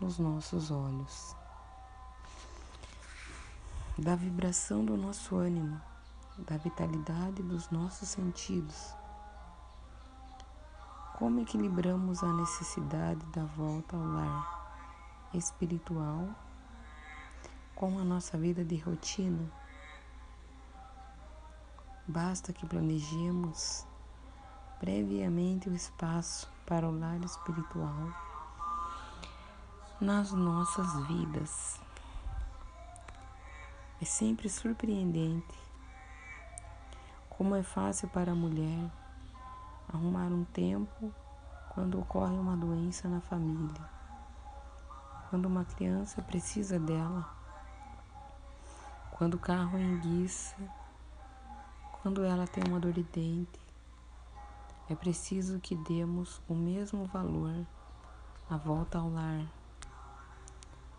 nos 0.00 0.18
nossos 0.18 0.70
olhos, 0.70 1.34
da 3.98 4.14
vibração 4.14 4.84
do 4.84 4.96
nosso 4.96 5.36
ânimo 5.36 5.80
da 6.38 6.56
vitalidade 6.58 7.42
dos 7.42 7.70
nossos 7.70 8.08
sentidos. 8.08 8.94
Como 11.18 11.40
equilibramos 11.40 12.22
a 12.22 12.32
necessidade 12.32 13.24
da 13.26 13.44
volta 13.44 13.96
ao 13.96 14.04
lar 14.04 15.30
espiritual 15.32 16.28
com 17.74 17.98
a 17.98 18.04
nossa 18.04 18.36
vida 18.36 18.62
de 18.62 18.76
rotina? 18.76 19.50
Basta 22.08 22.52
que 22.52 22.64
planejemos 22.64 23.84
previamente 24.78 25.68
o 25.68 25.74
espaço 25.74 26.48
para 26.64 26.88
o 26.88 26.96
lar 26.96 27.18
espiritual 27.24 28.12
nas 30.00 30.30
nossas 30.30 31.06
vidas. 31.08 31.80
É 34.00 34.04
sempre 34.04 34.48
surpreendente 34.48 35.58
como 37.30 37.56
é 37.56 37.62
fácil 37.62 38.08
para 38.08 38.30
a 38.30 38.36
mulher 38.36 38.88
arrumar 39.92 40.28
um 40.28 40.44
tempo 40.44 41.12
quando 41.70 41.98
ocorre 41.98 42.34
uma 42.34 42.56
doença 42.56 43.08
na 43.08 43.20
família, 43.20 43.90
quando 45.28 45.46
uma 45.46 45.64
criança 45.64 46.22
precisa 46.22 46.78
dela, 46.78 47.28
quando 49.10 49.34
o 49.34 49.38
carro 49.38 49.76
enguiça, 49.76 50.56
quando 52.06 52.22
ela 52.22 52.46
tem 52.46 52.62
uma 52.68 52.78
dor 52.78 52.92
de 52.92 53.02
dente. 53.02 53.58
É 54.88 54.94
preciso 54.94 55.58
que 55.58 55.74
demos 55.74 56.40
o 56.48 56.54
mesmo 56.54 57.04
valor 57.06 57.66
à 58.48 58.56
volta 58.56 58.98
ao 58.98 59.10
lar. 59.10 59.44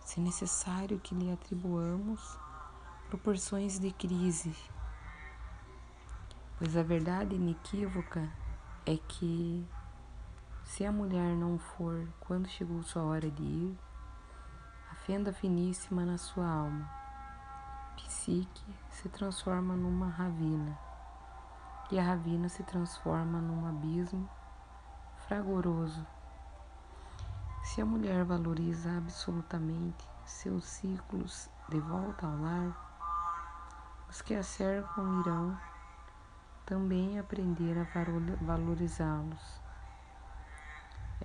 Se 0.02 0.20
necessário 0.20 1.00
que 1.00 1.16
lhe 1.16 1.32
atribuamos 1.32 2.38
proporções 3.08 3.80
de 3.80 3.90
crise 3.94 4.54
Pois 6.58 6.76
a 6.76 6.84
verdade 6.84 7.36
inequívoca 7.36 8.30
é 8.86 8.98
que 8.98 9.66
se 10.66 10.86
a 10.86 10.92
mulher 10.92 11.38
não 11.38 11.58
for 11.58 12.06
quando 12.20 12.50
chegou 12.50 12.84
sua 12.84 13.04
hora 13.04 13.32
de 13.32 13.44
ir, 13.44 13.80
a 14.92 14.96
fenda 14.96 15.32
finíssima 15.32 16.04
na 16.04 16.18
sua 16.18 16.46
alma, 16.46 16.92
psique, 17.96 18.66
se 18.90 19.08
transforma 19.08 19.74
numa 19.74 20.10
ravina, 20.10 20.78
e 21.90 21.98
a 21.98 22.04
ravina 22.04 22.50
se 22.50 22.64
transforma 22.64 23.40
num 23.40 23.68
abismo 23.68 24.30
fragoroso. 25.28 26.06
Se 27.64 27.82
a 27.82 27.86
mulher 27.86 28.24
valoriza 28.26 28.98
absolutamente 28.98 30.08
seus 30.26 30.66
ciclos 30.66 31.50
de 31.70 31.80
volta 31.80 32.26
ao 32.26 32.38
lar, 32.38 34.08
os 34.10 34.22
que 34.22 34.36
a 34.36 34.44
cercam 34.44 35.22
irão 35.22 35.58
também 36.66 37.18
aprender 37.20 37.78
a 37.78 37.86
valorizá-los. 38.42 39.62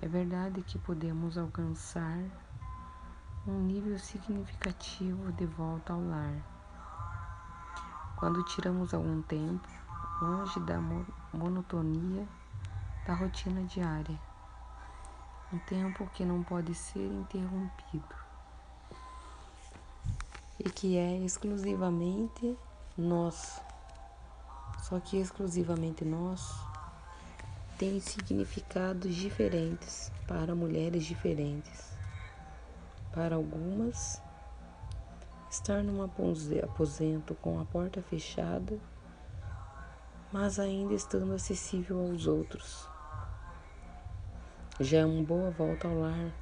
É 0.01 0.07
verdade 0.07 0.61
que 0.61 0.79
podemos 0.79 1.37
alcançar 1.37 2.19
um 3.45 3.59
nível 3.59 3.99
significativo 3.99 5.31
de 5.33 5.45
volta 5.45 5.93
ao 5.93 6.01
lar. 6.01 6.35
Quando 8.15 8.43
tiramos 8.43 8.93
algum 8.93 9.21
tempo 9.21 9.82
longe 10.21 10.59
da 10.61 10.79
monotonia 11.33 12.27
da 13.05 13.13
rotina 13.13 13.63
diária, 13.63 14.19
um 15.51 15.59
tempo 15.59 16.07
que 16.13 16.23
não 16.23 16.43
pode 16.43 16.73
ser 16.73 17.05
interrompido. 17.05 18.15
E 20.59 20.69
que 20.69 20.97
é 20.97 21.17
exclusivamente 21.17 22.57
nosso 22.97 23.61
só 24.83 24.99
que 24.99 25.17
exclusivamente 25.17 26.03
nosso, 26.03 26.53
tem 27.77 28.01
significados 28.01 29.15
diferentes 29.15 30.11
para 30.27 30.53
mulheres 30.53 31.05
diferentes. 31.05 31.93
Para 33.13 33.35
algumas, 33.35 34.21
estar 35.49 35.81
num 35.81 36.03
aposento 36.03 37.33
com 37.35 37.61
a 37.61 37.65
porta 37.65 38.01
fechada, 38.01 38.77
mas 40.33 40.59
ainda 40.59 40.95
estando 40.95 41.31
acessível 41.31 41.99
aos 41.99 42.25
outros. 42.25 42.89
Já 44.79 45.01
é 45.01 45.05
uma 45.05 45.23
boa 45.23 45.51
volta 45.51 45.87
ao 45.87 45.99
lar. 45.99 46.33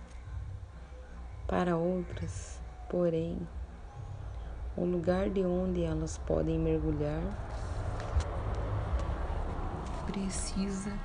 Para 1.46 1.76
outras, 1.76 2.62
porém, 2.90 3.46
o 4.78 4.86
lugar 4.86 5.30
de 5.30 5.44
onde 5.44 5.84
elas 5.84 6.18
podem 6.20 6.58
mergulhar 6.58 7.22
precisa 10.06 10.98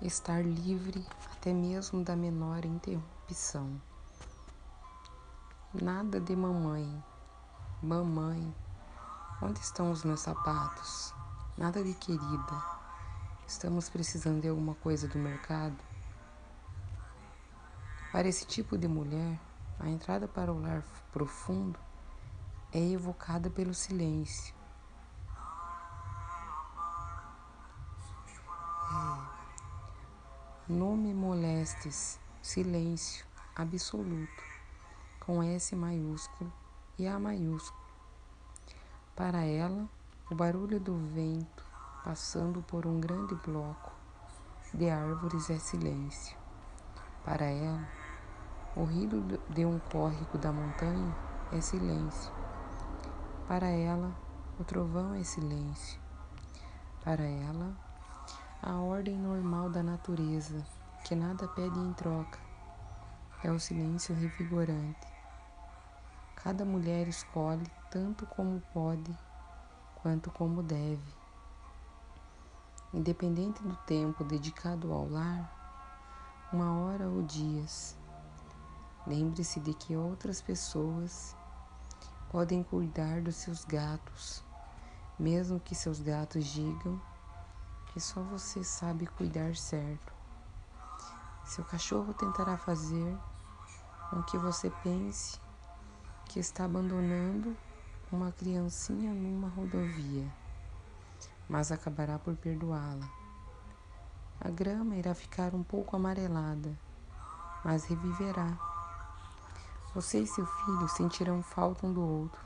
estar 0.00 0.44
livre 0.44 1.04
até 1.32 1.52
mesmo 1.52 2.04
da 2.04 2.14
menor 2.14 2.64
interrupção. 2.64 3.89
Nada 5.72 6.20
de 6.20 6.34
mamãe, 6.34 7.00
mamãe, 7.80 8.52
onde 9.40 9.60
estão 9.60 9.92
os 9.92 10.02
meus 10.02 10.18
sapatos? 10.18 11.14
Nada 11.56 11.84
de 11.84 11.94
querida, 11.94 12.64
estamos 13.46 13.88
precisando 13.88 14.40
de 14.40 14.48
alguma 14.48 14.74
coisa 14.74 15.06
do 15.06 15.16
mercado? 15.16 15.76
Para 18.10 18.26
esse 18.26 18.44
tipo 18.44 18.76
de 18.76 18.88
mulher, 18.88 19.38
a 19.78 19.88
entrada 19.88 20.26
para 20.26 20.52
o 20.52 20.60
lar 20.60 20.82
profundo 21.12 21.78
é 22.72 22.80
evocada 22.80 23.48
pelo 23.48 23.72
silêncio. 23.72 24.52
É. 28.90 30.72
Não 30.72 30.96
me 30.96 31.14
molestes, 31.14 32.18
silêncio 32.42 33.24
absoluto, 33.54 34.49
com 35.30 35.44
S 35.44 35.76
maiúsculo 35.76 36.52
e 36.98 37.06
A 37.06 37.16
maiúsculo. 37.16 37.80
Para 39.14 39.44
ela, 39.44 39.88
o 40.28 40.34
barulho 40.34 40.80
do 40.80 40.96
vento 41.14 41.64
passando 42.04 42.60
por 42.62 42.84
um 42.84 42.98
grande 42.98 43.36
bloco 43.36 43.92
de 44.74 44.90
árvores 44.90 45.48
é 45.48 45.56
silêncio. 45.56 46.36
Para 47.24 47.44
ela, 47.44 47.88
o 48.74 48.82
ruído 48.82 49.40
de 49.48 49.64
um 49.64 49.78
córrego 49.78 50.36
da 50.36 50.50
montanha 50.50 51.14
é 51.52 51.60
silêncio. 51.60 52.32
Para 53.46 53.68
ela, 53.68 54.12
o 54.58 54.64
trovão 54.64 55.14
é 55.14 55.22
silêncio. 55.22 56.00
Para 57.04 57.22
ela, 57.22 57.72
a 58.60 58.74
ordem 58.80 59.16
normal 59.16 59.70
da 59.70 59.80
natureza, 59.80 60.66
que 61.04 61.14
nada 61.14 61.46
pede 61.46 61.78
em 61.78 61.92
troca, 61.92 62.40
é 63.44 63.52
o 63.52 63.60
silêncio 63.60 64.12
revigorante. 64.12 65.09
Cada 66.42 66.64
mulher 66.64 67.06
escolhe 67.08 67.66
tanto 67.90 68.26
como 68.26 68.60
pode, 68.72 69.16
quanto 69.96 70.30
como 70.30 70.62
deve. 70.62 71.14
Independente 72.92 73.62
do 73.62 73.76
tempo 73.86 74.24
dedicado 74.24 74.92
ao 74.92 75.08
lar, 75.08 76.48
uma 76.52 76.78
hora 76.80 77.08
ou 77.08 77.22
dias, 77.22 77.96
Lembre-se 79.06 79.58
de 79.60 79.72
que 79.72 79.96
outras 79.96 80.42
pessoas 80.42 81.34
podem 82.30 82.62
cuidar 82.62 83.22
dos 83.22 83.36
seus 83.36 83.64
gatos, 83.64 84.44
mesmo 85.18 85.58
que 85.58 85.74
seus 85.74 86.00
gatos 86.00 86.46
digam 86.46 87.00
que 87.86 88.00
só 88.00 88.22
você 88.22 88.62
sabe 88.62 89.06
cuidar 89.06 89.56
certo. 89.56 90.12
Seu 91.44 91.64
cachorro 91.64 92.12
tentará 92.12 92.56
fazer 92.58 93.18
com 94.10 94.22
que 94.22 94.36
você 94.36 94.70
pense 94.82 95.40
que 96.30 96.38
está 96.38 96.64
abandonando 96.64 97.56
uma 98.12 98.30
criancinha 98.30 99.12
numa 99.12 99.48
rodovia, 99.48 100.32
mas 101.48 101.72
acabará 101.72 102.20
por 102.20 102.36
perdoá-la. 102.36 103.10
A 104.40 104.48
grama 104.48 104.94
irá 104.94 105.12
ficar 105.12 105.56
um 105.56 105.64
pouco 105.64 105.96
amarelada, 105.96 106.78
mas 107.64 107.84
reviverá 107.84 108.56
você 109.92 110.20
e 110.20 110.26
seu 110.26 110.46
filho 110.46 110.88
sentirão 110.88 111.42
falta 111.42 111.84
um 111.84 111.92
do 111.92 112.00
outro, 112.00 112.40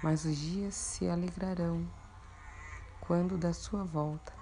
mas 0.00 0.24
os 0.24 0.36
dias 0.36 0.76
se 0.76 1.08
alegrarão 1.08 1.84
quando 3.00 3.36
da 3.36 3.52
sua 3.52 3.82
volta. 3.82 4.32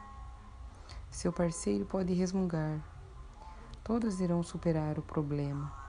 Seu 1.10 1.32
parceiro 1.32 1.86
pode 1.86 2.12
resmungar, 2.12 2.78
todos 3.82 4.20
irão 4.20 4.42
superar 4.42 4.98
o 4.98 5.02
problema. 5.02 5.87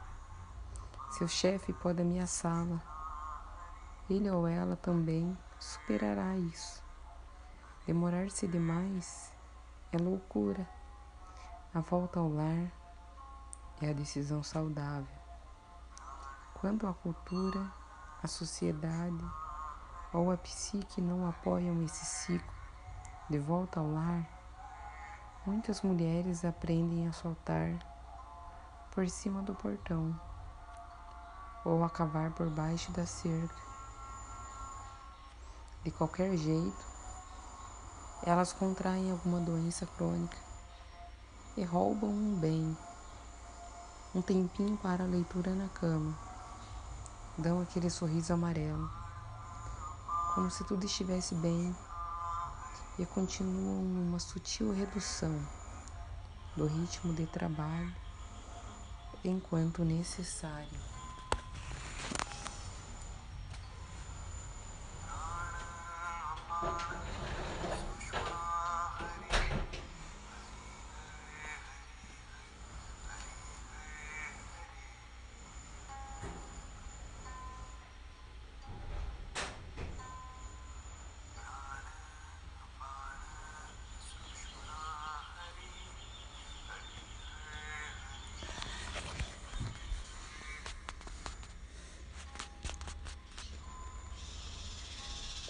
Seu 1.10 1.28
chefe 1.28 1.74
pode 1.74 2.04
ameaçá-la, 2.04 2.80
ele 4.08 4.30
ou 4.30 4.48
ela 4.48 4.76
também 4.76 5.36
superará 5.60 6.38
isso. 6.38 6.84
Demorar-se 7.88 8.48
demais 8.48 9.34
é 9.92 9.98
loucura. 9.98 10.70
A 11.74 11.80
volta 11.80 12.20
ao 12.20 12.30
lar 12.30 12.72
é 13.82 13.90
a 13.90 13.94
decisão 13.94 14.44
saudável. 14.44 15.18
Quando 16.54 16.88
a 16.88 16.94
cultura, 16.94 17.66
a 18.22 18.28
sociedade 18.28 19.26
ou 20.14 20.32
a 20.32 20.38
psique 20.38 21.02
não 21.02 21.28
apoiam 21.28 21.82
esse 21.82 22.06
ciclo 22.06 22.54
de 23.28 23.40
volta 23.40 23.80
ao 23.80 23.92
lar, 23.92 24.30
muitas 25.44 25.82
mulheres 25.82 26.46
aprendem 26.46 27.08
a 27.08 27.14
soltar 27.14 27.80
por 28.92 29.10
cima 29.10 29.42
do 29.42 29.56
portão 29.56 30.29
ou 31.66 31.84
a 31.84 31.90
cavar 31.90 32.32
por 32.32 32.50
baixo 32.50 32.92
da 32.92 33.06
cerca. 33.06 33.56
De 35.84 35.92
qualquer 35.92 36.36
jeito, 36.38 36.86
elas 38.24 38.54
contraem 38.54 39.12
alguma 39.12 39.40
doença 39.40 39.86
crônica 39.86 40.38
e 41.56 41.64
roubam 41.64 42.10
um 42.10 42.40
bem, 42.40 42.78
um 44.14 44.22
tempinho 44.22 44.78
para 44.78 45.04
a 45.04 45.08
leitura 45.08 45.54
na 45.54 45.70
cama 45.70 46.30
dão 47.40 47.62
aquele 47.62 47.90
sorriso 47.90 48.34
amarelo, 48.34 48.92
como 50.36 50.52
se 50.52 50.64
tudo 50.66 50.86
estivesse 50.86 51.34
bem, 51.36 51.76
e 52.98 53.06
continuam 53.06 53.82
numa 53.82 54.20
sutil 54.20 54.74
redução 54.74 55.40
do 56.58 56.66
ritmo 56.66 57.14
de 57.14 57.26
trabalho 57.28 57.96
enquanto 59.24 59.86
necessário. 59.86 60.99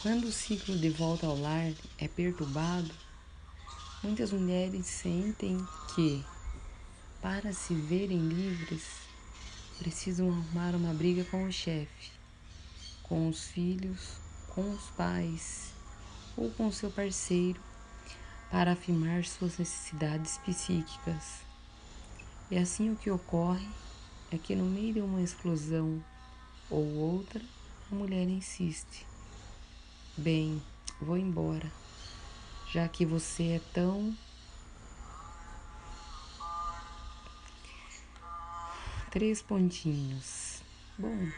Quando 0.10 0.26
o 0.26 0.32
ciclo 0.32 0.76
de 0.76 0.90
volta 0.90 1.28
ao 1.28 1.40
lar 1.40 1.72
é 2.00 2.08
perturbado, 2.08 2.90
muitas 4.02 4.32
mulheres 4.32 4.88
sentem 4.88 5.56
que, 5.94 6.26
para 7.22 7.54
se 7.54 7.76
verem 7.76 8.18
livres, 8.18 9.02
precisam 9.78 10.30
arrumar 10.30 10.74
uma 10.76 10.96
briga 10.96 11.24
com 11.26 11.44
o 11.44 11.52
chefe, 11.52 12.12
com 13.04 13.30
os 13.30 13.50
filhos, 13.50 14.14
com 14.48 14.72
os 14.72 14.90
pais 14.98 15.74
ou 16.36 16.50
com 16.54 16.72
seu 16.72 16.90
parceiro 16.90 17.62
para 18.50 18.72
afirmar 18.72 19.24
suas 19.26 19.60
necessidades 19.60 20.40
psíquicas. 20.40 21.42
E 22.50 22.58
assim 22.58 22.92
o 22.92 22.96
que 22.96 23.12
ocorre 23.12 23.70
é 24.32 24.40
que 24.40 24.56
no 24.56 24.66
meio 24.66 24.96
de 24.96 25.02
uma 25.02 25.22
explosão 25.22 26.04
ou 26.68 26.84
outra, 26.96 27.40
a 27.92 27.94
mulher 27.94 28.28
insiste 28.28 29.08
Bem, 30.22 30.62
vou 31.00 31.18
embora, 31.18 31.72
já 32.74 32.90
que 32.90 33.06
você 33.06 33.52
é 33.52 33.62
tão. 33.74 34.14
Três 39.10 39.42
pontinhos. 39.42 40.62
Bom, 40.98 41.32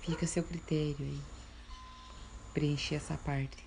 fica 0.00 0.24
a 0.24 0.28
seu 0.28 0.42
critério 0.42 0.96
aí. 0.98 1.20
Preencher 2.54 2.94
essa 2.94 3.18
parte. 3.18 3.62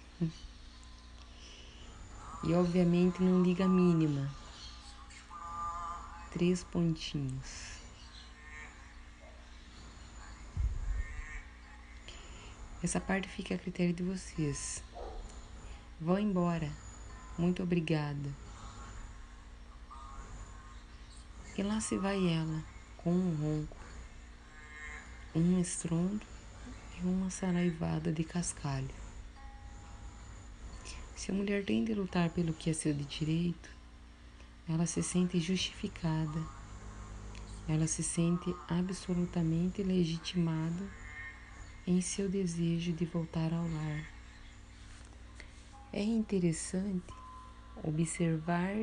E 2.44 2.54
obviamente 2.56 3.22
não 3.22 3.44
liga 3.44 3.66
a 3.66 3.70
mínima. 3.70 4.36
Três 6.32 6.64
pontinhos. 6.64 7.77
Essa 12.84 13.02
parte 13.02 13.28
fica 13.28 13.56
a 13.56 13.58
critério 13.58 13.94
de 13.94 14.04
vocês. 14.04 14.84
Vão 16.00 16.20
embora. 16.20 16.72
Muito 17.36 17.63
obrigada. 17.63 18.30
E 21.58 21.63
lá 21.63 21.82
se 21.82 21.98
vai 21.98 22.28
ela, 22.28 22.63
com 22.98 23.12
um 23.12 23.36
ronco, 23.36 23.78
um 25.34 25.60
estrondo 25.60 26.24
e 27.00 27.04
uma 27.04 27.32
saraivada 27.32 28.12
de 28.12 28.24
cascalho. 28.24 28.94
Se 31.16 31.32
a 31.32 31.34
mulher 31.34 31.66
tem 31.66 31.84
de 31.84 31.96
lutar 31.96 32.30
pelo 32.30 32.54
que 32.54 32.70
é 32.70 32.74
seu 32.74 32.94
de 32.94 33.06
direito, 33.06 33.72
ela 34.70 34.86
se 34.86 35.02
sente 35.02 35.40
justificada, 35.40 36.46
ela 37.68 37.88
se 37.88 38.04
sente 38.04 38.56
absolutamente 38.70 39.82
legitimada 39.82 41.07
em 41.88 42.02
seu 42.02 42.28
desejo 42.28 42.91
de 42.91 43.06
voltar 43.06 43.54
ao 43.54 43.63
lar. 43.63 44.06
É 45.93 46.04
interessante 46.04 47.13
observar 47.82 48.76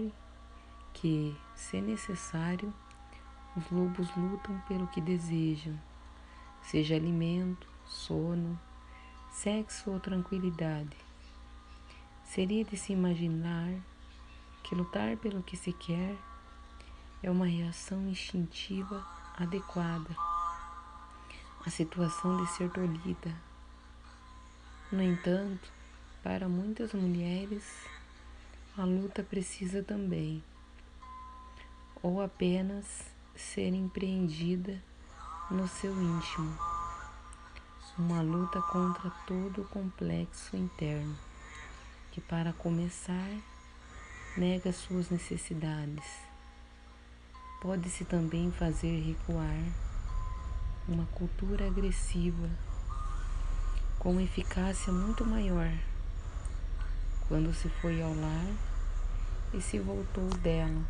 que, 0.95 1.37
se 1.55 1.83
necessário, 1.83 2.73
os 3.55 3.71
lobos 3.71 4.09
lutam 4.17 4.59
pelo 4.67 4.87
que 4.87 5.03
desejam, 5.03 5.79
seja 6.63 6.95
alimento, 6.97 7.69
sono, 7.85 8.59
sexo 9.31 9.91
ou 9.91 10.01
tranquilidade. 10.01 10.97
Seria 12.25 12.65
de 12.65 12.75
se 12.75 12.95
imaginar 12.95 13.71
que 14.63 14.75
lutar 14.75 15.19
pelo 15.19 15.43
que 15.43 15.59
se 15.59 15.75
quer 15.75 16.17
é 17.23 17.31
uma 17.31 17.45
reação 17.45 18.09
instintiva 18.09 19.07
adequada 19.37 20.34
à 21.67 21.71
situação 21.71 22.37
de 22.43 22.51
ser 22.53 22.71
tolhida. 22.71 23.35
No 24.93 25.03
entanto, 25.03 25.73
para 26.23 26.49
muitas 26.49 26.93
mulheres, 26.93 27.65
a 28.77 28.85
luta 28.85 29.23
precisa 29.23 29.83
também, 29.83 30.43
ou 32.03 32.21
apenas 32.21 32.85
ser 33.35 33.73
empreendida 33.75 34.83
no 35.51 35.67
seu 35.67 35.93
íntimo, 35.93 36.59
uma 37.99 38.21
luta 38.21 38.61
contra 38.63 39.11
todo 39.27 39.63
o 39.63 39.69
complexo 39.69 40.57
interno, 40.57 41.17
que 42.13 42.21
para 42.21 42.53
começar 42.53 43.31
nega 44.37 44.73
suas 44.73 45.11
necessidades. 45.11 46.05
Pode-se 47.61 48.05
também 48.05 48.53
fazer 48.53 49.01
recuar 49.01 49.94
uma 50.87 51.07
cultura 51.07 51.67
agressiva 51.67 52.51
com 53.99 54.21
eficácia 54.21 54.93
muito 54.93 55.25
maior 55.25 55.73
quando 57.27 57.55
se 57.55 57.69
foi 57.81 58.03
ao 58.03 58.15
lar 58.15 58.47
e 59.55 59.61
se 59.63 59.79
voltou 59.79 60.29
dela. 60.43 60.83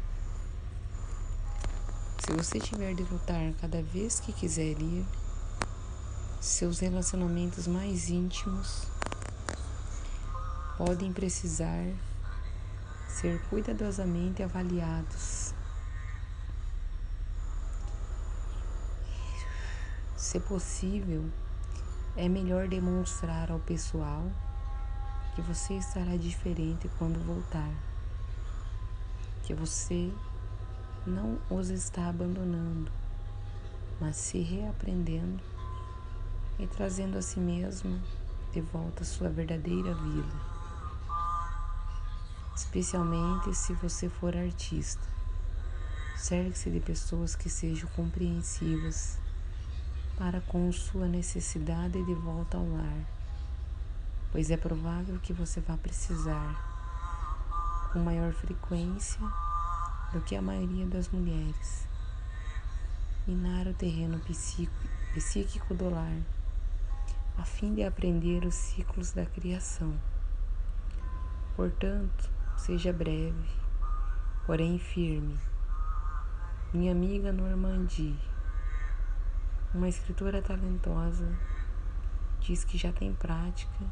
Se 2.19 2.33
você 2.33 2.59
tiver 2.59 2.95
de 2.95 3.05
lutar 3.05 3.53
cada 3.61 3.83
vez 3.83 4.19
que 4.19 4.33
quiser 4.33 4.81
ir, 4.81 5.07
seus 6.41 6.81
relacionamentos 6.81 7.69
mais 7.69 8.09
íntimos 8.09 8.89
podem 10.77 11.13
precisar 11.13 11.87
ser 13.09 13.41
cuidadosamente 13.49 14.43
avaliados. 14.43 15.54
Se 20.35 20.41
possível, 20.41 21.31
é 22.17 22.29
melhor 22.29 22.67
demonstrar 22.67 23.53
ao 23.53 23.61
pessoal 23.61 24.29
que 25.33 25.41
você 25.41 25.75
estará 25.75 26.17
diferente 26.17 26.91
quando 26.99 27.25
voltar, 27.25 27.71
que 29.45 29.55
você 29.55 30.13
não 31.07 31.39
os 31.49 31.69
está 31.69 32.09
abandonando, 32.09 32.91
mas 34.01 34.17
se 34.17 34.41
reaprendendo 34.41 35.41
e 36.59 36.67
trazendo 36.67 37.17
a 37.17 37.23
si 37.23 37.39
mesmo 37.39 38.03
de 38.53 38.61
volta 38.61 39.05
sua 39.05 39.29
verdadeira 39.29 39.95
vida 39.95 40.55
especialmente 42.57 43.55
se 43.55 43.73
você 43.75 44.09
for 44.09 44.37
artista. 44.37 45.07
Cerque-se 46.17 46.71
de 46.71 46.81
pessoas 46.81 47.37
que 47.37 47.49
sejam 47.49 47.89
compreensivas 47.91 49.23
para 50.17 50.41
com 50.43 50.71
sua 50.73 51.07
necessidade 51.07 52.03
de 52.05 52.15
volta 52.15 52.57
ao 52.57 52.69
lar, 52.69 53.05
pois 54.33 54.51
é 54.51 54.57
provável 54.57 55.19
que 55.21 55.33
você 55.33 55.61
vá 55.61 55.77
precisar 55.77 57.91
com 57.93 57.99
maior 57.99 58.33
frequência 58.33 59.21
do 60.13 60.21
que 60.21 60.37
a 60.37 60.43
maioria 60.43 60.87
das 60.87 61.09
mulheres 61.09 61.87
minar 63.27 63.67
o 63.67 63.75
terreno 63.75 64.21
psíquico 65.15 65.75
do 65.75 65.91
lar, 65.91 66.17
a 67.39 67.45
fim 67.45 67.75
de 67.75 67.83
aprender 67.83 68.45
os 68.45 68.55
ciclos 68.55 69.13
da 69.13 69.25
criação. 69.25 69.95
Portanto, 71.57 72.35
Seja 72.57 72.95
breve, 72.95 73.51
porém 74.47 74.79
firme. 74.79 75.39
Minha 76.73 76.93
amiga 76.93 77.31
Normandie, 77.31 78.19
uma 79.75 79.89
escritora 79.89 80.41
talentosa, 80.41 81.29
diz 82.39 82.63
que 82.63 82.79
já 82.79 82.93
tem 82.93 83.13
prática 83.13 83.85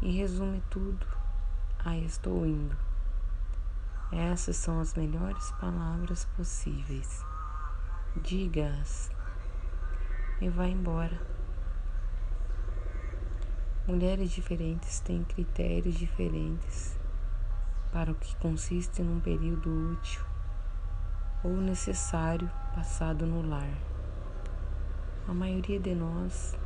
e 0.00 0.16
resume 0.16 0.62
tudo 0.70 1.06
a 1.84 1.94
estou 1.98 2.46
indo. 2.46 2.74
Essas 4.10 4.56
são 4.56 4.80
as 4.80 4.94
melhores 4.94 5.50
palavras 5.60 6.24
possíveis. 6.36 7.22
Diga-as 8.22 9.10
e 10.40 10.48
vá 10.48 10.66
embora. 10.66 11.20
Mulheres 13.86 14.30
diferentes 14.30 15.00
têm 15.00 15.22
critérios 15.22 15.96
diferentes 15.96 16.98
para 17.92 18.10
o 18.10 18.14
que 18.14 18.34
consiste 18.36 19.02
num 19.02 19.20
período 19.20 19.92
útil 19.92 20.24
ou 21.44 21.52
necessário 21.58 22.50
passado 22.74 23.26
no 23.26 23.46
lar. 23.46 23.97
A 25.28 25.34
maioria 25.34 25.78
de 25.78 25.94
nós 25.94 26.56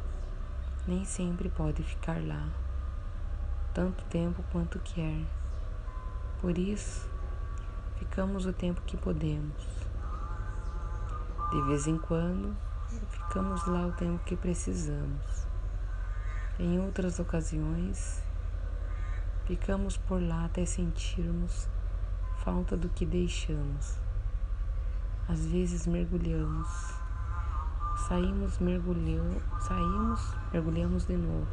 nem 0.87 1.05
sempre 1.05 1.51
pode 1.51 1.83
ficar 1.83 2.25
lá 2.27 2.48
tanto 3.75 4.03
tempo 4.05 4.42
quanto 4.51 4.79
quer. 4.79 5.25
Por 6.40 6.57
isso, 6.57 7.11
ficamos 7.96 8.46
o 8.46 8.53
tempo 8.53 8.81
que 8.83 8.96
podemos. 8.96 9.62
De 11.51 11.61
vez 11.62 11.87
em 11.87 11.98
quando, 11.98 12.57
ficamos 13.11 13.66
lá 13.66 13.87
o 13.87 13.92
tempo 13.92 14.25
que 14.25 14.37
precisamos. 14.37 15.46
Em 16.59 16.79
outras 16.79 17.18
ocasiões, 17.18 18.22
Ficamos 19.44 19.96
por 19.96 20.22
lá 20.22 20.44
até 20.44 20.64
sentirmos 20.64 21.68
falta 22.44 22.77
do 22.77 22.88
que 22.88 23.05
deixamos. 23.05 23.98
Às 25.29 25.44
vezes 25.46 25.85
mergulhamos, 25.85 26.68
saímos, 28.09 28.59
mergulhamos, 28.59 29.43
saímos, 29.61 30.35
mergulhamos 30.53 31.07
de 31.07 31.17
novo, 31.17 31.47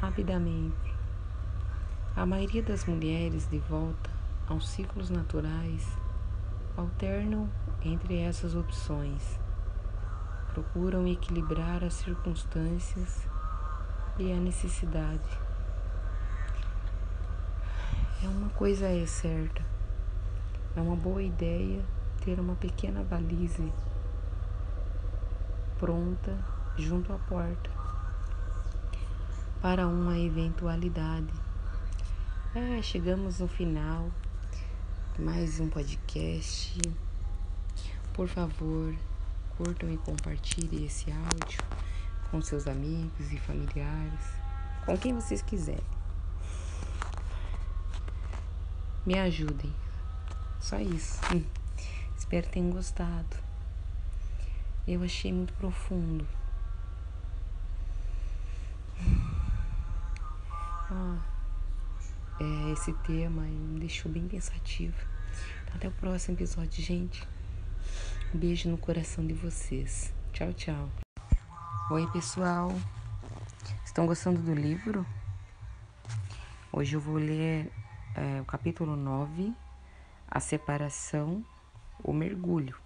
rapidamente. 0.00 0.94
A 2.14 2.26
maioria 2.26 2.62
das 2.62 2.84
mulheres 2.84 3.48
de 3.48 3.58
volta 3.58 4.10
aos 4.46 4.68
ciclos 4.68 5.08
naturais 5.08 5.86
alternam 6.76 7.48
entre 7.82 8.18
essas 8.18 8.54
opções, 8.54 9.40
procuram 10.52 11.06
equilibrar 11.06 11.82
as 11.82 11.94
circunstâncias 11.94 13.26
e 14.18 14.30
a 14.30 14.36
necessidade. 14.36 15.40
É 18.22 18.28
uma 18.28 18.50
coisa 18.50 18.86
é 18.86 19.06
certa. 19.06 19.64
É 20.76 20.80
uma 20.80 20.94
boa 20.94 21.22
ideia 21.22 21.82
ter 22.24 22.38
uma 22.38 22.54
pequena 22.54 23.02
valise 23.02 23.72
pronta 25.82 26.38
junto 26.78 27.12
à 27.12 27.18
porta 27.18 27.68
para 29.60 29.84
uma 29.88 30.16
eventualidade. 30.16 31.34
É, 32.54 32.80
chegamos 32.80 33.40
no 33.40 33.48
final 33.48 34.08
mais 35.18 35.58
um 35.58 35.68
podcast. 35.68 36.80
Por 38.14 38.28
favor, 38.28 38.94
curtam 39.56 39.92
e 39.92 39.96
compartilhem 39.96 40.86
esse 40.86 41.10
áudio 41.10 41.58
com 42.30 42.40
seus 42.40 42.68
amigos 42.68 43.32
e 43.32 43.38
familiares, 43.38 44.36
com 44.86 44.96
quem 44.96 45.12
vocês 45.12 45.42
quiserem. 45.42 45.82
Me 49.04 49.18
ajudem. 49.18 49.74
Só 50.60 50.78
isso. 50.78 51.18
Hum. 51.34 51.42
Espero 52.16 52.46
que 52.46 52.52
tenham 52.52 52.70
gostado. 52.70 53.51
Eu 54.86 55.04
achei 55.04 55.32
muito 55.32 55.52
profundo. 55.54 56.26
Ah, 60.90 61.18
é, 62.40 62.72
esse 62.72 62.92
tema 63.04 63.42
me 63.42 63.78
deixou 63.78 64.10
bem 64.10 64.26
pensativo. 64.26 64.96
Então, 65.62 65.76
até 65.76 65.86
o 65.86 65.92
próximo 65.92 66.36
episódio, 66.36 66.82
gente. 66.82 67.26
Um 68.34 68.38
beijo 68.38 68.68
no 68.68 68.76
coração 68.76 69.24
de 69.24 69.34
vocês. 69.34 70.12
Tchau, 70.32 70.52
tchau. 70.52 70.90
Oi, 71.88 72.04
pessoal. 72.08 72.72
Estão 73.84 74.04
gostando 74.04 74.42
do 74.42 74.52
livro? 74.52 75.06
Hoje 76.72 76.96
eu 76.96 77.00
vou 77.00 77.18
ler 77.18 77.70
é, 78.16 78.40
o 78.40 78.44
capítulo 78.44 78.96
9, 78.96 79.54
a 80.28 80.40
separação, 80.40 81.44
o 82.02 82.12
mergulho. 82.12 82.81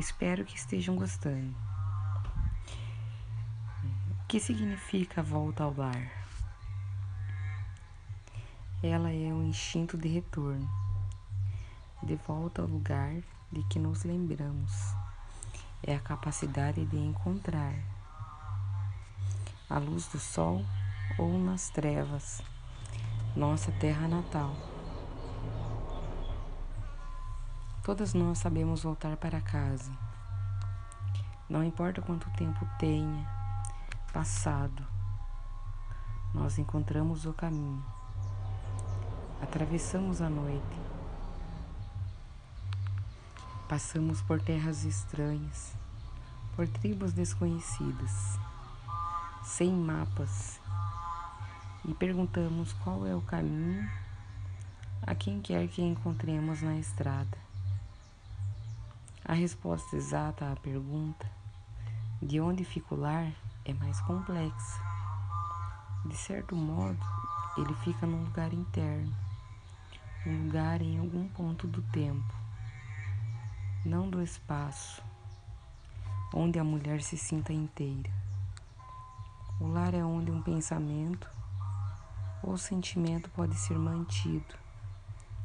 Espero 0.00 0.46
que 0.46 0.56
estejam 0.56 0.96
gostando. 0.96 1.54
O 4.10 4.26
que 4.26 4.40
significa 4.40 5.22
volta 5.22 5.62
ao 5.62 5.76
lar? 5.76 6.10
Ela 8.82 9.10
é 9.10 9.30
um 9.30 9.46
instinto 9.46 9.98
de 9.98 10.08
retorno, 10.08 10.66
de 12.02 12.16
volta 12.16 12.62
ao 12.62 12.68
lugar 12.68 13.12
de 13.52 13.62
que 13.64 13.78
nos 13.78 14.04
lembramos. 14.04 14.72
É 15.82 15.94
a 15.94 16.00
capacidade 16.00 16.82
de 16.86 16.96
encontrar 16.96 17.74
a 19.68 19.78
luz 19.78 20.06
do 20.06 20.18
sol 20.18 20.64
ou 21.18 21.38
nas 21.38 21.68
trevas, 21.68 22.42
nossa 23.36 23.70
terra 23.72 24.08
natal. 24.08 24.69
Todas 27.82 28.12
nós 28.12 28.38
sabemos 28.38 28.82
voltar 28.82 29.16
para 29.16 29.40
casa. 29.40 29.90
Não 31.48 31.64
importa 31.64 32.02
quanto 32.02 32.28
tempo 32.32 32.68
tenha 32.78 33.26
passado, 34.12 34.86
nós 36.34 36.58
encontramos 36.58 37.24
o 37.24 37.32
caminho. 37.32 37.82
Atravessamos 39.40 40.20
a 40.20 40.28
noite. 40.28 40.78
Passamos 43.66 44.20
por 44.20 44.42
terras 44.42 44.84
estranhas, 44.84 45.74
por 46.54 46.68
tribos 46.68 47.14
desconhecidas, 47.14 48.38
sem 49.42 49.72
mapas, 49.72 50.60
e 51.86 51.94
perguntamos 51.94 52.74
qual 52.74 53.06
é 53.06 53.14
o 53.16 53.22
caminho 53.22 53.88
a 55.06 55.14
quem 55.14 55.40
quer 55.40 55.66
que 55.66 55.80
encontremos 55.80 56.60
na 56.60 56.76
estrada. 56.76 57.49
A 59.30 59.32
resposta 59.32 59.94
exata 59.94 60.50
à 60.50 60.56
pergunta 60.56 61.24
de 62.20 62.40
onde 62.40 62.64
fica 62.64 62.96
o 62.96 62.98
lar 62.98 63.32
é 63.64 63.72
mais 63.72 64.00
complexa. 64.00 64.82
De 66.04 66.16
certo 66.16 66.56
modo, 66.56 66.98
ele 67.56 67.72
fica 67.74 68.08
num 68.08 68.24
lugar 68.24 68.52
interno 68.52 69.14
um 70.26 70.46
lugar 70.46 70.82
em 70.82 70.98
algum 70.98 71.28
ponto 71.28 71.68
do 71.68 71.80
tempo, 71.92 72.34
não 73.84 74.10
do 74.10 74.20
espaço, 74.20 75.00
onde 76.34 76.58
a 76.58 76.64
mulher 76.64 77.00
se 77.00 77.16
sinta 77.16 77.52
inteira. 77.52 78.10
O 79.60 79.68
lar 79.68 79.94
é 79.94 80.04
onde 80.04 80.32
um 80.32 80.42
pensamento 80.42 81.30
ou 82.42 82.58
sentimento 82.58 83.30
pode 83.30 83.54
ser 83.54 83.78
mantido, 83.78 84.56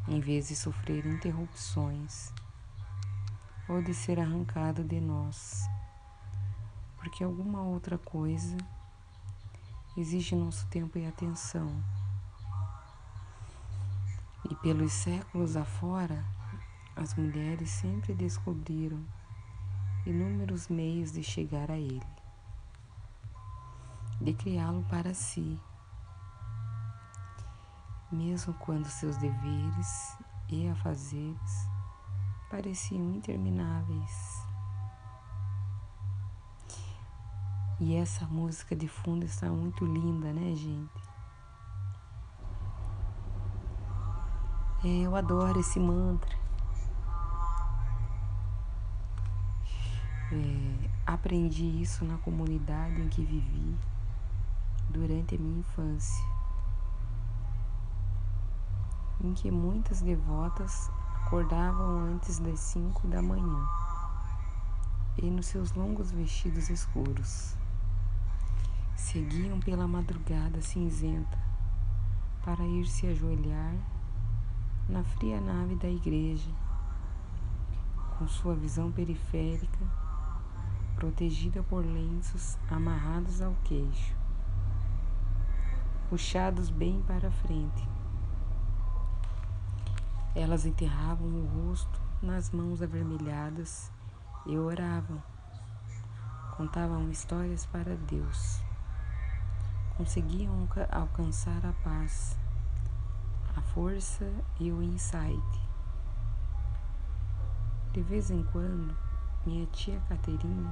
em 0.07 0.19
vez 0.19 0.47
de 0.47 0.55
sofrer 0.55 1.05
interrupções 1.05 2.33
ou 3.67 3.81
de 3.81 3.93
ser 3.93 4.19
arrancado 4.19 4.83
de 4.83 4.99
nós, 4.99 5.67
porque 6.97 7.23
alguma 7.23 7.61
outra 7.61 7.97
coisa 7.97 8.57
exige 9.97 10.35
nosso 10.35 10.67
tempo 10.67 10.97
e 10.97 11.07
atenção. 11.07 11.67
E 14.49 14.55
pelos 14.57 14.93
séculos 14.93 15.55
afora, 15.55 16.23
as 16.95 17.15
mulheres 17.15 17.69
sempre 17.71 18.13
descobriram 18.13 19.03
inúmeros 20.05 20.67
meios 20.67 21.11
de 21.11 21.23
chegar 21.23 21.71
a 21.71 21.77
ele, 21.77 22.05
de 24.21 24.33
criá-lo 24.33 24.83
para 24.83 25.13
si, 25.15 25.59
mesmo 28.11 28.53
quando 28.53 28.85
seus 28.85 29.17
deveres 29.17 30.17
e 30.49 30.67
afazeres 30.69 31.74
pareciam 32.49 33.11
intermináveis. 33.13 34.45
E 37.79 37.95
essa 37.95 38.25
música 38.25 38.75
de 38.75 38.87
fundo 38.87 39.25
está 39.25 39.49
muito 39.49 39.85
linda, 39.85 40.31
né, 40.31 40.55
gente? 40.55 41.05
É, 44.83 45.05
eu 45.05 45.15
adoro 45.15 45.59
esse 45.59 45.79
mantra. 45.79 46.35
É, 50.31 50.89
aprendi 51.05 51.81
isso 51.81 52.05
na 52.05 52.17
comunidade 52.19 53.01
em 53.01 53.09
que 53.09 53.23
vivi 53.23 53.77
durante 54.89 55.35
a 55.35 55.37
minha 55.37 55.59
infância, 55.59 56.25
em 59.21 59.33
que 59.33 59.51
muitas 59.51 60.01
devotas 60.01 60.89
acordavam 61.25 61.97
antes 62.01 62.37
das 62.37 62.59
cinco 62.59 63.07
da 63.07 63.19
manhã 63.19 63.67
e 65.17 65.25
nos 65.25 65.47
seus 65.47 65.71
longos 65.73 66.11
vestidos 66.11 66.69
escuros 66.69 67.55
seguiam 68.95 69.59
pela 69.59 69.87
madrugada 69.87 70.61
cinzenta 70.61 71.35
para 72.43 72.63
ir 72.63 72.85
se 72.85 73.07
ajoelhar 73.07 73.73
na 74.87 75.03
fria 75.03 75.41
nave 75.41 75.75
da 75.75 75.89
igreja, 75.89 76.51
com 78.19 78.27
sua 78.27 78.53
visão 78.53 78.91
periférica 78.91 79.83
protegida 80.95 81.63
por 81.63 81.83
lenços 81.83 82.55
amarrados 82.69 83.41
ao 83.41 83.55
queixo, 83.63 84.15
puxados 86.07 86.69
bem 86.69 87.01
para 87.07 87.31
frente. 87.31 87.94
Elas 90.35 90.65
enterravam 90.65 91.27
o 91.27 91.45
rosto 91.45 92.01
nas 92.21 92.51
mãos 92.51 92.81
avermelhadas 92.81 93.91
e 94.45 94.57
oravam. 94.57 95.23
Contavam 96.57 97.09
histórias 97.09 97.65
para 97.65 97.95
Deus. 97.95 98.61
Conseguiam 99.97 100.67
alcançar 100.91 101.65
a 101.65 101.71
paz 101.83 102.37
a 103.55 103.61
força 103.61 104.29
e 104.59 104.69
o 104.71 104.83
insight. 104.83 105.69
De 107.93 108.01
vez 108.01 108.29
em 108.29 108.43
quando, 108.43 108.93
minha 109.45 109.65
tia 109.67 109.99
Caterine 110.09 110.69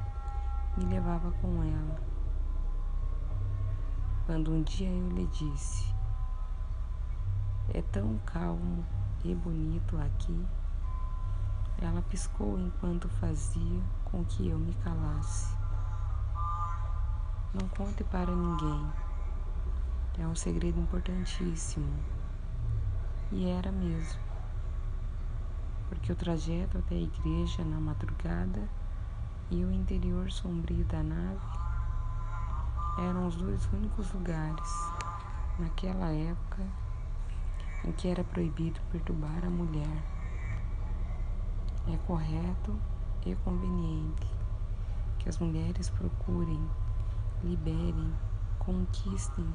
me 0.78 0.86
levava 0.86 1.32
com 1.42 1.64
ela. 1.64 2.02
Quando 4.26 4.52
um 4.52 4.64
dia 4.64 4.90
eu 4.90 5.10
lhe 5.12 5.26
disse: 5.28 5.94
É 7.74 7.82
tão 7.82 8.18
calmo 8.26 8.86
e 9.24 9.34
bonito 9.34 9.98
aqui. 9.98 10.46
Ela 11.82 12.02
piscou 12.04 12.60
enquanto 12.60 13.10
fazia 13.10 13.82
com 14.06 14.24
que 14.26 14.48
eu 14.48 14.58
me 14.58 14.74
calasse. 14.76 15.56
Não 17.54 17.68
conte 17.70 18.04
para 18.04 18.34
ninguém. 18.34 18.86
É 20.20 20.28
um 20.28 20.36
segredo 20.36 20.80
importantíssimo. 20.80 21.92
E 23.32 23.46
era 23.50 23.72
mesmo. 23.72 24.22
Porque 25.90 26.12
o 26.12 26.16
trajeto 26.16 26.78
até 26.78 26.96
a 26.96 27.02
igreja 27.02 27.64
na 27.64 27.80
madrugada 27.80 28.68
e 29.50 29.64
o 29.64 29.72
interior 29.72 30.32
sombrio 30.32 30.86
da 30.86 31.04
nave 31.04 31.64
eram 32.98 33.28
os 33.28 33.36
dois 33.36 33.66
únicos 33.74 34.12
lugares 34.14 34.70
naquela 35.60 36.10
época 36.10 36.83
em 37.86 37.92
que 37.92 38.08
era 38.08 38.24
proibido 38.24 38.80
perturbar 38.92 39.44
a 39.46 39.50
mulher. 39.50 40.04
É 41.88 41.98
correto 42.08 42.76
e 43.26 43.36
conveniente 43.36 44.28
que 45.20 45.30
as 45.30 45.38
mulheres 45.40 45.90
procurem, 45.90 46.60
liberem, 47.44 48.14
conquistem, 48.60 49.48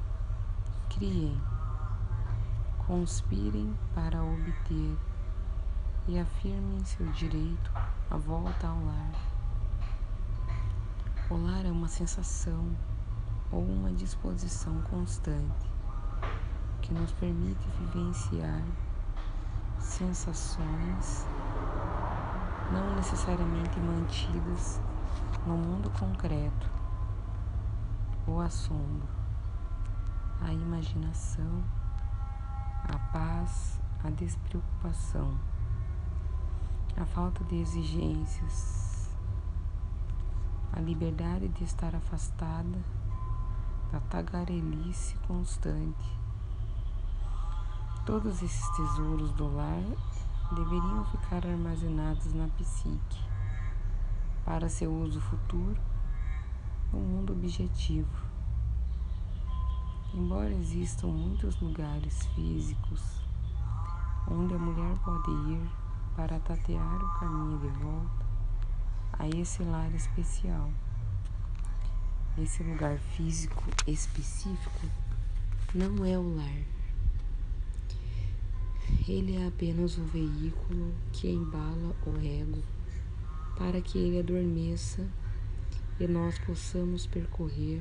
criem 0.90 1.38
conspirem 2.88 3.76
para 3.94 4.24
obter 4.24 4.96
e 6.07 6.18
afirmem 6.18 6.82
seu 6.86 7.07
direito 7.12 7.70
à 8.11 8.16
volta 8.16 8.66
ao 8.66 8.82
lar. 8.82 9.12
O 11.28 11.36
lar 11.36 11.66
é 11.66 11.70
uma 11.70 11.86
sensação 11.86 12.74
ou 13.52 13.62
uma 13.62 13.92
disposição 13.92 14.80
constante 14.90 15.77
que 16.89 16.95
nos 16.95 17.12
permite 17.12 17.68
vivenciar 17.78 18.64
sensações 19.78 21.26
não 22.72 22.97
necessariamente 22.97 23.78
mantidas 23.78 24.80
no 25.47 25.57
mundo 25.57 25.89
concreto, 25.91 26.68
o 28.26 28.41
assombro, 28.41 29.07
a 30.41 30.53
imaginação 30.53 31.62
a 32.84 32.99
paz, 33.12 33.78
a 34.03 34.09
despreocupação, 34.09 35.39
a 36.97 37.05
falta 37.05 37.45
de 37.45 37.57
exigências, 37.57 39.11
a 40.72 40.80
liberdade 40.80 41.49
de 41.49 41.64
estar 41.64 41.95
afastada 41.95 42.78
da 43.93 44.01
tagarelice 44.01 45.16
constante. 45.26 46.18
Todos 48.09 48.42
esses 48.42 48.66
tesouros 48.70 49.32
do 49.32 49.54
lar 49.54 49.82
deveriam 50.52 51.04
ficar 51.11 51.46
armazenados 51.46 52.32
na 52.32 52.48
psique 52.48 53.22
para 54.46 54.66
seu 54.66 54.90
uso 54.90 55.20
futuro 55.20 55.78
no 56.90 57.00
mundo 57.00 57.34
objetivo. 57.34 58.09
Embora 60.14 60.50
existam 60.54 61.09
muitos 61.09 61.61
lugares 61.61 62.24
físicos 62.28 63.20
onde 64.26 64.54
a 64.54 64.59
mulher 64.59 64.98
pode 65.00 65.30
ir 65.30 65.70
para 66.16 66.40
tatear 66.40 67.04
o 67.04 67.20
caminho 67.20 67.59
de 67.59 67.68
volta 67.78 68.26
a 69.18 69.28
esse 69.28 69.62
lar 69.62 69.92
especial. 69.92 70.70
Esse 72.38 72.62
lugar 72.62 72.96
físico 72.96 73.64
específico 73.86 74.86
não 75.74 76.06
é 76.06 76.16
o 76.16 76.36
lar. 76.36 76.77
Ele 79.09 79.36
é 79.36 79.47
apenas 79.47 79.97
o 79.99 80.05
veículo 80.05 80.95
que 81.12 81.28
embala 81.28 81.97
o 82.07 82.16
ego 82.18 82.62
para 83.57 83.80
que 83.80 83.99
ele 83.99 84.20
adormeça 84.20 85.07
e 85.99 86.07
nós 86.07 86.39
possamos 86.39 87.07
percorrer 87.07 87.80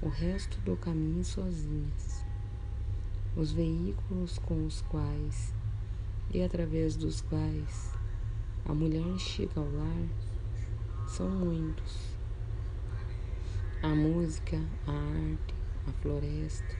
o 0.00 0.08
resto 0.08 0.58
do 0.60 0.76
caminho 0.76 1.24
sozinhas. 1.24 2.24
Os 3.36 3.52
veículos 3.52 4.38
com 4.38 4.64
os 4.64 4.80
quais 4.82 5.52
e 6.32 6.42
através 6.42 6.96
dos 6.96 7.20
quais 7.20 7.92
a 8.64 8.72
mulher 8.72 9.18
chega 9.18 9.60
ao 9.60 9.70
lar 9.70 10.08
são 11.06 11.28
muitos. 11.28 12.16
A 13.82 13.88
música, 13.88 14.60
a 14.86 14.92
arte, 14.92 15.54
a 15.86 15.92
floresta, 16.02 16.76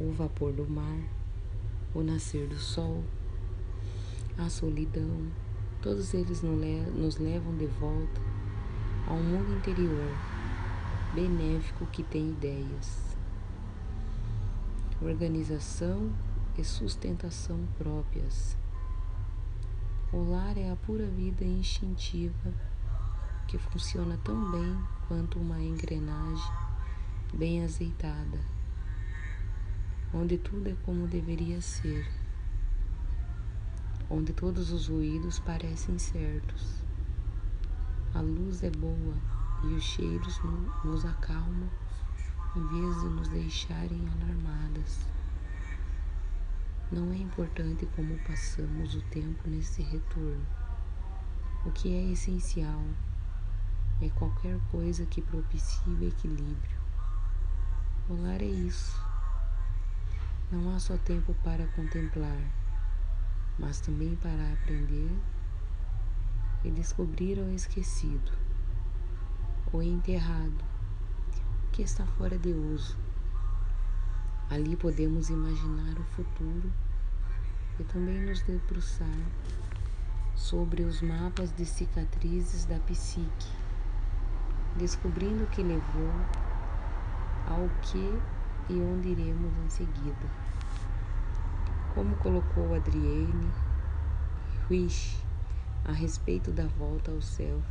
o 0.00 0.12
vapor 0.12 0.52
do 0.52 0.68
mar, 0.68 1.19
o 1.94 2.02
nascer 2.02 2.46
do 2.46 2.56
sol, 2.56 3.02
a 4.38 4.48
solidão, 4.48 5.26
todos 5.82 6.14
eles 6.14 6.42
nos 6.42 7.18
levam 7.18 7.56
de 7.56 7.66
volta 7.66 8.20
a 9.06 9.12
um 9.12 9.22
mundo 9.22 9.56
interior 9.56 10.14
benéfico 11.14 11.86
que 11.86 12.02
tem 12.04 12.30
ideias, 12.30 13.16
organização 15.02 16.12
e 16.56 16.62
sustentação 16.62 17.58
próprias. 17.76 18.56
O 20.12 20.30
lar 20.30 20.56
é 20.56 20.70
a 20.70 20.76
pura 20.76 21.06
vida 21.06 21.44
instintiva 21.44 22.52
que 23.48 23.58
funciona 23.58 24.18
tão 24.22 24.50
bem 24.52 24.78
quanto 25.08 25.38
uma 25.40 25.60
engrenagem 25.60 26.52
bem 27.34 27.64
azeitada, 27.64 28.38
onde 30.12 30.36
tudo 30.38 30.68
é 30.68 30.74
como 30.84 31.06
deveria 31.06 31.60
ser, 31.60 32.10
onde 34.08 34.32
todos 34.32 34.72
os 34.72 34.88
ruídos 34.88 35.38
parecem 35.38 35.98
certos. 35.98 36.82
A 38.12 38.20
luz 38.20 38.64
é 38.64 38.70
boa 38.70 39.14
e 39.62 39.66
os 39.68 39.84
cheiros 39.84 40.40
nos 40.84 41.04
acalmam 41.04 41.70
em 42.56 42.66
vez 42.66 43.00
de 43.00 43.08
nos 43.08 43.28
deixarem 43.28 44.08
alarmadas. 44.08 45.06
Não 46.90 47.12
é 47.12 47.16
importante 47.18 47.86
como 47.94 48.18
passamos 48.24 48.96
o 48.96 49.02
tempo 49.02 49.48
nesse 49.48 49.80
retorno. 49.82 50.44
O 51.64 51.70
que 51.70 51.94
é 51.94 52.10
essencial 52.10 52.82
é 54.02 54.08
qualquer 54.08 54.58
coisa 54.72 55.06
que 55.06 55.22
propicie 55.22 55.92
o 55.92 56.02
equilíbrio. 56.02 56.80
O 58.08 58.14
lar 58.14 58.42
é 58.42 58.46
isso. 58.46 59.09
Não 60.50 60.74
há 60.74 60.78
só 60.78 60.96
tempo 60.98 61.34
para 61.44 61.66
contemplar, 61.68 62.40
mas 63.58 63.80
também 63.80 64.16
para 64.16 64.52
aprender 64.52 65.10
e 66.64 66.70
descobrir 66.70 67.38
o 67.38 67.50
esquecido, 67.50 68.32
o 69.72 69.80
enterrado, 69.80 70.64
que 71.72 71.82
está 71.82 72.04
fora 72.04 72.36
de 72.36 72.52
uso. 72.52 72.98
Ali 74.50 74.74
podemos 74.76 75.30
imaginar 75.30 75.98
o 75.98 76.04
futuro 76.14 76.72
e 77.78 77.84
também 77.84 78.20
nos 78.20 78.42
debruçar 78.42 79.20
sobre 80.34 80.82
os 80.82 81.00
mapas 81.00 81.52
de 81.52 81.64
cicatrizes 81.64 82.64
da 82.64 82.78
psique 82.80 83.60
descobrindo 84.76 85.44
o 85.44 85.46
que 85.48 85.62
levou 85.62 86.10
ao 87.46 87.68
que 87.82 88.20
e 88.70 88.80
onde 88.80 89.08
iremos 89.08 89.52
em 89.64 89.68
seguida. 89.68 90.30
Como 91.94 92.14
colocou 92.16 92.74
Adrienne 92.74 93.50
Rich 94.68 95.20
a 95.84 95.92
respeito 95.92 96.52
da 96.52 96.66
volta 96.78 97.10
ao 97.10 97.20
self 97.20 97.66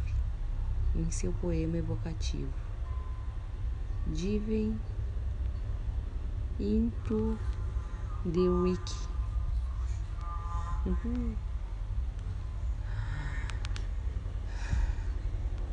em 0.94 1.10
seu 1.10 1.32
poema 1.34 1.78
evocativo. 1.78 2.52
Divem 4.08 4.78
into 6.60 7.38
the 8.26 8.50
wiki. 8.50 9.08
Uhum. 10.86 11.36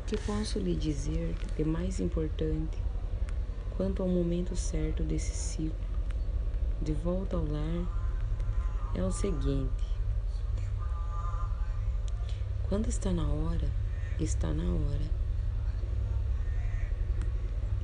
que 0.07 0.17
posso 0.19 0.57
lhe 0.57 0.73
dizer 0.73 1.35
de 1.57 1.65
mais 1.65 1.99
importante 1.99 2.86
quanto 3.77 4.01
ao 4.01 4.09
momento 4.09 4.55
certo 4.55 5.03
desse 5.03 5.35
ciclo 5.35 5.87
de 6.81 6.93
volta 6.93 7.37
ao 7.37 7.45
lar 7.45 7.85
é 8.95 9.03
o 9.03 9.11
seguinte: 9.11 9.85
quando 12.67 12.87
está 12.87 13.13
na 13.13 13.27
hora, 13.27 13.69
está 14.19 14.51
na 14.51 14.63
hora. 14.63 15.17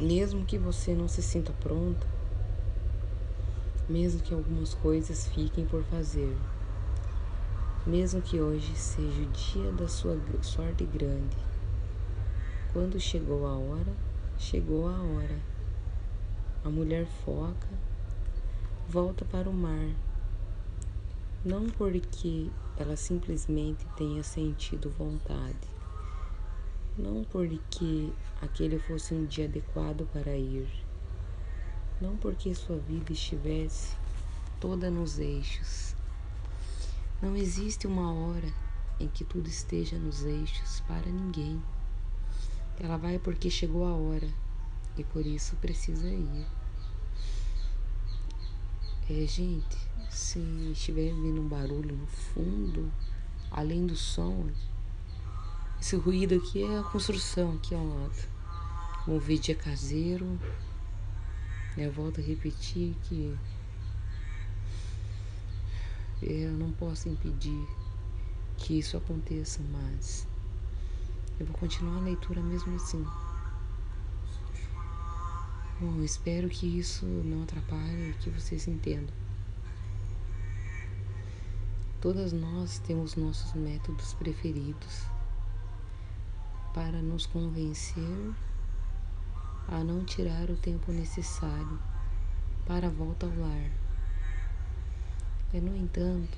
Mesmo 0.01 0.43
que 0.43 0.57
você 0.57 0.95
não 0.95 1.07
se 1.07 1.21
sinta 1.21 1.53
pronta, 1.61 2.07
mesmo 3.87 4.19
que 4.19 4.33
algumas 4.33 4.73
coisas 4.73 5.27
fiquem 5.27 5.63
por 5.63 5.83
fazer, 5.83 6.35
mesmo 7.85 8.19
que 8.19 8.41
hoje 8.41 8.75
seja 8.75 9.21
o 9.21 9.27
dia 9.27 9.71
da 9.73 9.87
sua 9.87 10.19
sorte 10.41 10.85
grande, 10.85 11.37
quando 12.73 12.99
chegou 12.99 13.45
a 13.45 13.55
hora, 13.55 13.93
chegou 14.39 14.87
a 14.89 14.99
hora. 14.99 15.52
A 16.65 16.69
mulher 16.69 17.05
foca 17.25 17.67
volta 18.87 19.25
para 19.25 19.49
o 19.49 19.53
mar, 19.53 19.89
não 21.43 21.69
porque 21.69 22.49
ela 22.77 22.95
simplesmente 22.95 23.85
tenha 23.97 24.23
sentido 24.23 24.89
vontade, 24.89 25.67
não 26.97 27.25
porque 27.25 28.13
aquele 28.41 28.79
fosse 28.79 29.13
um 29.13 29.25
dia 29.25 29.43
adequado 29.43 30.07
para 30.13 30.37
ir, 30.37 30.69
não 31.99 32.15
porque 32.15 32.55
sua 32.55 32.77
vida 32.77 33.11
estivesse 33.11 33.97
toda 34.61 34.89
nos 34.89 35.19
eixos. 35.19 35.95
Não 37.21 37.35
existe 37.35 37.87
uma 37.87 38.13
hora 38.13 38.53
em 39.01 39.09
que 39.09 39.25
tudo 39.25 39.47
esteja 39.47 39.97
nos 39.97 40.23
eixos 40.23 40.79
para 40.81 41.09
ninguém. 41.11 41.61
Ela 42.79 42.95
vai 42.95 43.19
porque 43.19 43.49
chegou 43.49 43.85
a 43.85 43.93
hora 43.93 44.42
e 44.97 45.03
por 45.03 45.25
isso 45.25 45.55
precisa 45.57 46.07
ir. 46.07 46.45
É, 49.09 49.27
gente, 49.27 49.77
se 50.09 50.39
estiver 50.71 51.13
vindo 51.13 51.41
um 51.41 51.47
barulho 51.47 51.95
no 51.95 52.07
fundo, 52.07 52.91
além 53.51 53.85
do 53.85 53.95
som, 53.95 54.49
esse 55.79 55.95
ruído 55.95 56.35
aqui 56.35 56.63
é 56.63 56.79
a 56.79 56.83
construção 56.83 57.53
aqui 57.55 57.75
ao 57.75 57.85
lado. 57.85 58.27
O 59.05 59.19
vídeo 59.19 59.51
é 59.51 59.55
caseiro. 59.55 60.39
Eu 61.77 61.91
volto 61.91 62.21
a 62.21 62.23
repetir 62.23 62.95
que 63.03 63.37
eu 66.21 66.51
não 66.51 66.71
posso 66.71 67.09
impedir 67.09 67.67
que 68.55 68.79
isso 68.79 68.95
aconteça, 68.95 69.59
mas 69.71 70.25
eu 71.37 71.45
vou 71.45 71.57
continuar 71.57 71.97
a 71.97 72.01
leitura 72.01 72.41
mesmo 72.41 72.75
assim. 72.75 73.05
Bom, 75.83 76.01
espero 76.01 76.47
que 76.47 76.65
isso 76.65 77.05
não 77.05 77.43
atrapalhe 77.43 78.11
e 78.11 78.13
que 78.13 78.29
vocês 78.29 78.69
entendam. 78.69 79.13
Todas 81.99 82.31
nós 82.31 82.79
temos 82.79 83.17
nossos 83.17 83.53
métodos 83.53 84.13
preferidos 84.13 85.03
para 86.73 87.01
nos 87.01 87.25
convencer 87.25 88.33
a 89.67 89.83
não 89.83 90.05
tirar 90.05 90.49
o 90.49 90.55
tempo 90.55 90.89
necessário 90.93 91.77
para 92.65 92.87
a 92.87 92.89
volta 92.89 93.25
ao 93.25 93.35
lar. 93.35 93.69
E, 95.53 95.59
no 95.59 95.75
entanto, 95.75 96.37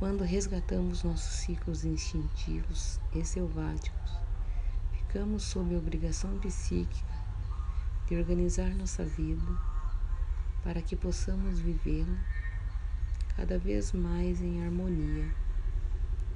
quando 0.00 0.24
resgatamos 0.24 1.04
nossos 1.04 1.36
ciclos 1.36 1.84
instintivos 1.84 2.98
e 3.14 3.24
selváticos, 3.24 4.18
ficamos 4.90 5.44
sob 5.44 5.76
obrigação 5.76 6.36
psíquica 6.40 7.21
de 8.12 8.18
organizar 8.18 8.68
nossa 8.74 9.02
vida 9.06 9.42
para 10.62 10.82
que 10.82 10.94
possamos 10.94 11.60
vivê-la 11.60 12.18
cada 13.38 13.58
vez 13.58 13.90
mais 13.92 14.42
em 14.42 14.62
harmonia. 14.62 15.34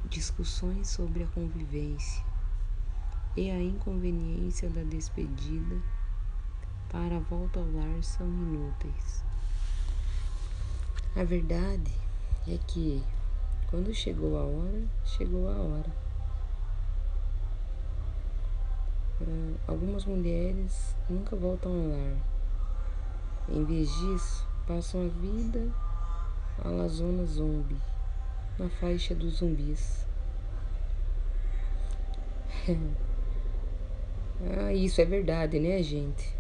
Discussões 0.09 0.89
sobre 0.89 1.25
a 1.25 1.27
convivência 1.27 2.25
e 3.37 3.51
a 3.51 3.61
inconveniência 3.61 4.71
da 4.71 4.83
despedida 4.85 5.79
para 6.89 7.19
a 7.19 7.21
volta 7.21 7.61
ao 7.61 7.71
lar 7.71 8.03
são 8.03 8.27
inúteis. 8.27 9.23
A 11.15 11.25
verdade 11.25 11.93
é 12.49 12.57
que 12.67 13.05
quando 13.69 13.93
chegou 13.93 14.39
a 14.39 14.45
hora, 14.45 14.83
chegou 15.05 15.47
a 15.47 15.57
hora. 15.59 16.06
Algumas 19.67 20.05
mulheres 20.05 20.95
nunca 21.09 21.35
voltam 21.35 21.73
ao 21.73 21.89
lar. 21.89 22.17
Em 23.49 23.65
vez 23.65 23.89
disso, 23.89 24.47
passam 24.67 25.07
a 25.07 25.09
vida 25.09 25.71
à 26.65 26.69
la 26.69 26.89
zona 26.89 27.25
zombie, 27.25 27.81
na 28.59 28.69
faixa 28.69 29.15
dos 29.15 29.35
zumbis. 29.39 30.07
ah, 34.59 34.73
isso 34.73 35.01
é 35.01 35.05
verdade, 35.05 35.59
né, 35.61 35.83
gente? 35.83 36.35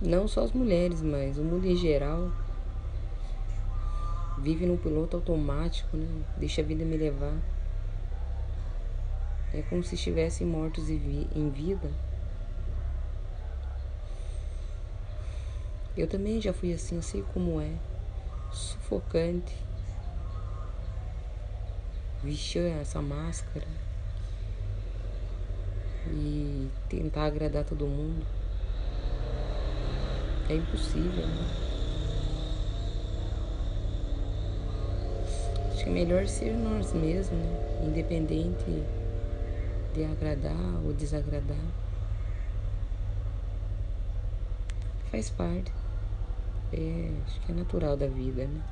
Não 0.00 0.28
só 0.28 0.44
as 0.44 0.52
mulheres, 0.52 1.02
mas 1.02 1.38
o 1.38 1.42
mundo 1.42 1.66
em 1.66 1.74
geral 1.74 2.30
vive 4.38 4.66
no 4.66 4.76
piloto 4.76 5.16
automático, 5.16 5.96
né? 5.96 6.06
Deixa 6.36 6.60
a 6.60 6.64
vida 6.64 6.84
me 6.84 6.96
levar. 6.96 7.36
É 9.56 9.62
como 9.62 9.82
se 9.82 9.94
estivessem 9.94 10.46
mortos 10.46 10.90
em 10.90 11.48
vida. 11.48 11.90
Eu 15.96 16.06
também 16.06 16.38
já 16.42 16.52
fui 16.52 16.74
assim, 16.74 16.96
eu 16.96 17.02
sei 17.02 17.24
como 17.32 17.58
é. 17.58 17.72
Sufocante. 18.52 19.56
Vestir 22.22 22.70
essa 22.82 23.00
máscara. 23.00 23.66
E 26.08 26.68
tentar 26.90 27.24
agradar 27.24 27.64
todo 27.64 27.86
mundo. 27.86 28.26
É 30.50 30.54
impossível, 30.54 31.26
né? 31.26 31.66
é 35.86 35.88
melhor 35.88 36.26
ser 36.26 36.52
nós 36.52 36.92
mesmos, 36.92 37.38
né? 37.38 37.86
independente 37.86 38.84
de 39.96 40.04
agradar 40.04 40.84
ou 40.84 40.92
desagradar. 40.92 41.56
Faz 45.10 45.30
parte. 45.30 45.72
É, 46.72 47.10
acho 47.24 47.40
que 47.40 47.52
é 47.52 47.54
natural 47.54 47.96
da 47.96 48.06
vida, 48.06 48.46
né? 48.46 48.62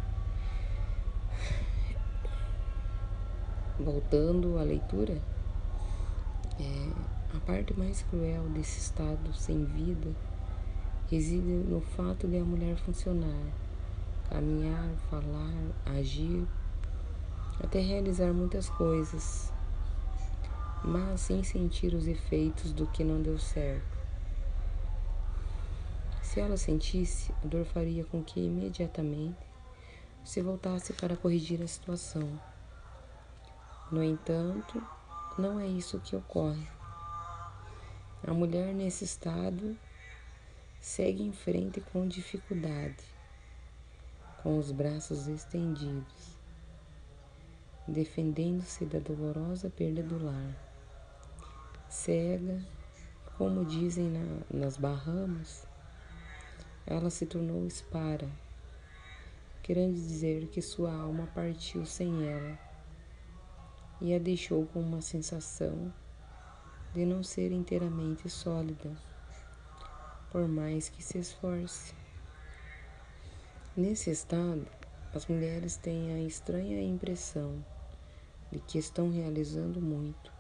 Voltando 3.80 4.58
à 4.58 4.62
leitura, 4.62 5.18
é, 6.60 6.90
a 7.34 7.40
parte 7.40 7.72
mais 7.78 8.02
cruel 8.02 8.42
desse 8.50 8.78
estado 8.80 9.32
sem 9.32 9.64
vida 9.64 10.12
reside 11.10 11.40
no 11.40 11.80
fato 11.80 12.28
de 12.28 12.38
a 12.38 12.44
mulher 12.44 12.76
funcionar, 12.76 13.46
caminhar, 14.28 14.90
falar, 15.10 15.54
agir 15.86 16.46
até 17.62 17.80
realizar 17.80 18.32
muitas 18.32 18.68
coisas, 18.68 19.52
mas 20.85 21.22
sem 21.22 21.43
sentir 21.43 21.95
os 21.95 22.07
efeitos 22.07 22.72
do 22.72 22.87
que 22.87 23.03
não 23.03 23.22
deu 23.22 23.39
certo. 23.39 23.99
Se 26.22 26.41
ela 26.41 26.57
sentisse, 26.57 27.32
a 27.43 27.47
dor 27.47 27.64
faria 27.64 28.05
com 28.05 28.22
que 28.22 28.41
imediatamente 28.41 29.39
se 30.24 30.43
voltasse 30.43 30.93
para 30.93 31.16
corrigir 31.16 31.62
a 31.62 31.66
situação. 31.66 32.28
No 33.91 34.03
entanto, 34.03 34.82
não 35.39 35.59
é 35.59 35.66
isso 35.66 36.01
que 36.01 36.14
ocorre. 36.14 36.68
A 38.26 38.32
mulher 38.32 38.74
nesse 38.74 39.05
estado 39.05 39.76
segue 40.80 41.22
em 41.22 41.32
frente 41.32 41.80
com 41.80 42.07
dificuldade, 42.07 43.05
com 44.43 44.59
os 44.59 44.70
braços 44.70 45.26
estendidos 45.26 46.35
defendendo-se 47.87 48.87
da 48.87 48.99
dolorosa 48.99 49.68
perda 49.68 50.03
do 50.03 50.24
lar. 50.24 50.63
Cega, 51.95 52.61
como 53.38 53.64
dizem 53.64 54.11
na, 54.11 54.40
nas 54.51 54.76
Bahamas, 54.76 55.64
ela 56.84 57.09
se 57.09 57.24
tornou 57.24 57.64
espara, 57.66 58.28
querendo 59.62 59.95
dizer 59.95 60.49
que 60.49 60.61
sua 60.61 60.92
alma 60.92 61.28
partiu 61.32 61.86
sem 61.86 62.26
ela 62.26 62.59
e 64.01 64.12
a 64.12 64.18
deixou 64.18 64.66
com 64.66 64.80
uma 64.80 65.01
sensação 65.01 65.95
de 66.92 67.07
não 67.07 67.22
ser 67.22 67.53
inteiramente 67.53 68.28
sólida, 68.28 68.90
por 70.32 70.49
mais 70.49 70.88
que 70.88 71.03
se 71.03 71.16
esforce. 71.18 71.95
Nesse 73.74 74.11
estado, 74.11 74.66
as 75.14 75.26
mulheres 75.26 75.76
têm 75.76 76.12
a 76.12 76.18
estranha 76.18 76.82
impressão 76.82 77.64
de 78.51 78.59
que 78.59 78.78
estão 78.78 79.11
realizando 79.12 79.80
muito, 79.80 80.34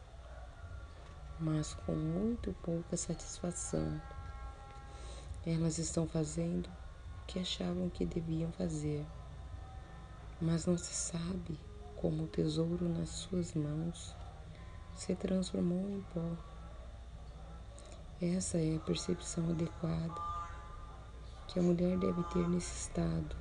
mas 1.44 1.74
com 1.74 1.92
muito 1.92 2.54
pouca 2.62 2.96
satisfação. 2.96 4.00
Elas 5.46 5.76
estão 5.76 6.06
fazendo 6.06 6.68
o 6.68 7.26
que 7.26 7.38
achavam 7.38 7.90
que 7.90 8.06
deviam 8.06 8.50
fazer, 8.52 9.04
mas 10.40 10.64
não 10.64 10.78
se 10.78 10.94
sabe 10.94 11.60
como 11.96 12.24
o 12.24 12.28
tesouro 12.28 12.88
nas 12.88 13.10
suas 13.10 13.52
mãos 13.52 14.16
se 14.94 15.14
transformou 15.14 15.90
em 15.90 16.00
pó. 16.14 16.36
Essa 18.22 18.56
é 18.56 18.76
a 18.76 18.80
percepção 18.80 19.50
adequada 19.50 20.14
que 21.48 21.58
a 21.58 21.62
mulher 21.62 21.98
deve 21.98 22.22
ter 22.24 22.48
nesse 22.48 22.88
estado. 22.88 23.36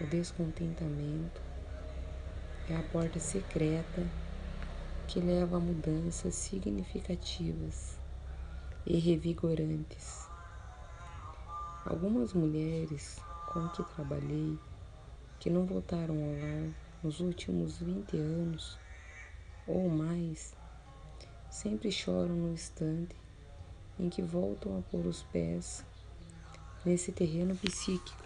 O 0.00 0.06
descontentamento 0.06 1.42
é 2.70 2.76
a 2.76 2.82
porta 2.84 3.18
secreta 3.18 4.06
que 5.10 5.18
leva 5.18 5.56
a 5.56 5.60
mudanças 5.60 6.36
significativas 6.36 7.98
e 8.86 8.96
revigorantes. 8.96 10.28
Algumas 11.84 12.32
mulheres 12.32 13.18
com 13.52 13.68
que 13.70 13.82
trabalhei 13.82 14.56
que 15.40 15.50
não 15.50 15.66
voltaram 15.66 16.14
ao 16.14 16.30
lar 16.30 16.70
nos 17.02 17.18
últimos 17.18 17.78
20 17.78 18.16
anos 18.18 18.78
ou 19.66 19.88
mais 19.88 20.54
sempre 21.50 21.90
choram 21.90 22.36
no 22.36 22.52
instante 22.52 23.16
em 23.98 24.08
que 24.08 24.22
voltam 24.22 24.78
a 24.78 24.82
pôr 24.82 25.04
os 25.06 25.24
pés 25.24 25.84
nesse 26.84 27.10
terreno 27.10 27.56
psíquico. 27.56 28.22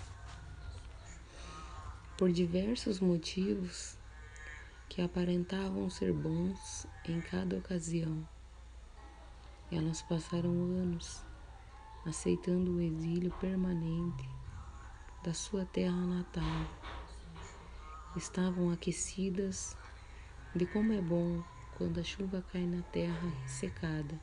Por 2.18 2.30
diversos 2.30 3.00
motivos, 3.00 3.96
que 4.94 5.02
aparentavam 5.02 5.90
ser 5.90 6.12
bons 6.12 6.86
em 7.04 7.20
cada 7.20 7.58
ocasião. 7.58 8.24
Elas 9.72 10.00
passaram 10.02 10.52
anos 10.52 11.26
aceitando 12.06 12.76
o 12.76 12.80
exílio 12.80 13.32
permanente 13.40 14.28
da 15.24 15.34
sua 15.34 15.64
terra 15.64 16.00
natal. 16.06 16.44
Estavam 18.14 18.70
aquecidas 18.70 19.76
de 20.54 20.64
como 20.64 20.92
é 20.92 21.02
bom 21.02 21.42
quando 21.76 21.98
a 21.98 22.04
chuva 22.04 22.44
cai 22.52 22.64
na 22.64 22.82
terra 22.82 23.32
secada. 23.48 24.16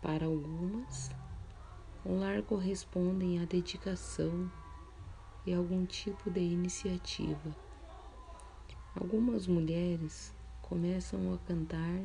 Para 0.00 0.26
algumas, 0.26 1.10
o 2.04 2.14
lar 2.14 2.40
correspondem 2.44 3.42
à 3.42 3.46
dedicação 3.46 4.48
e 5.44 5.52
algum 5.52 5.84
tipo 5.84 6.30
de 6.30 6.38
iniciativa. 6.38 7.65
Algumas 8.98 9.46
mulheres 9.46 10.32
começam 10.62 11.34
a 11.34 11.38
cantar 11.46 12.00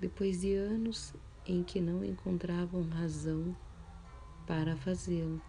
depois 0.00 0.40
de 0.40 0.54
anos 0.54 1.12
em 1.46 1.62
que 1.62 1.78
não 1.78 2.02
encontravam 2.02 2.88
razão 2.88 3.54
para 4.46 4.74
fazê-lo. 4.76 5.40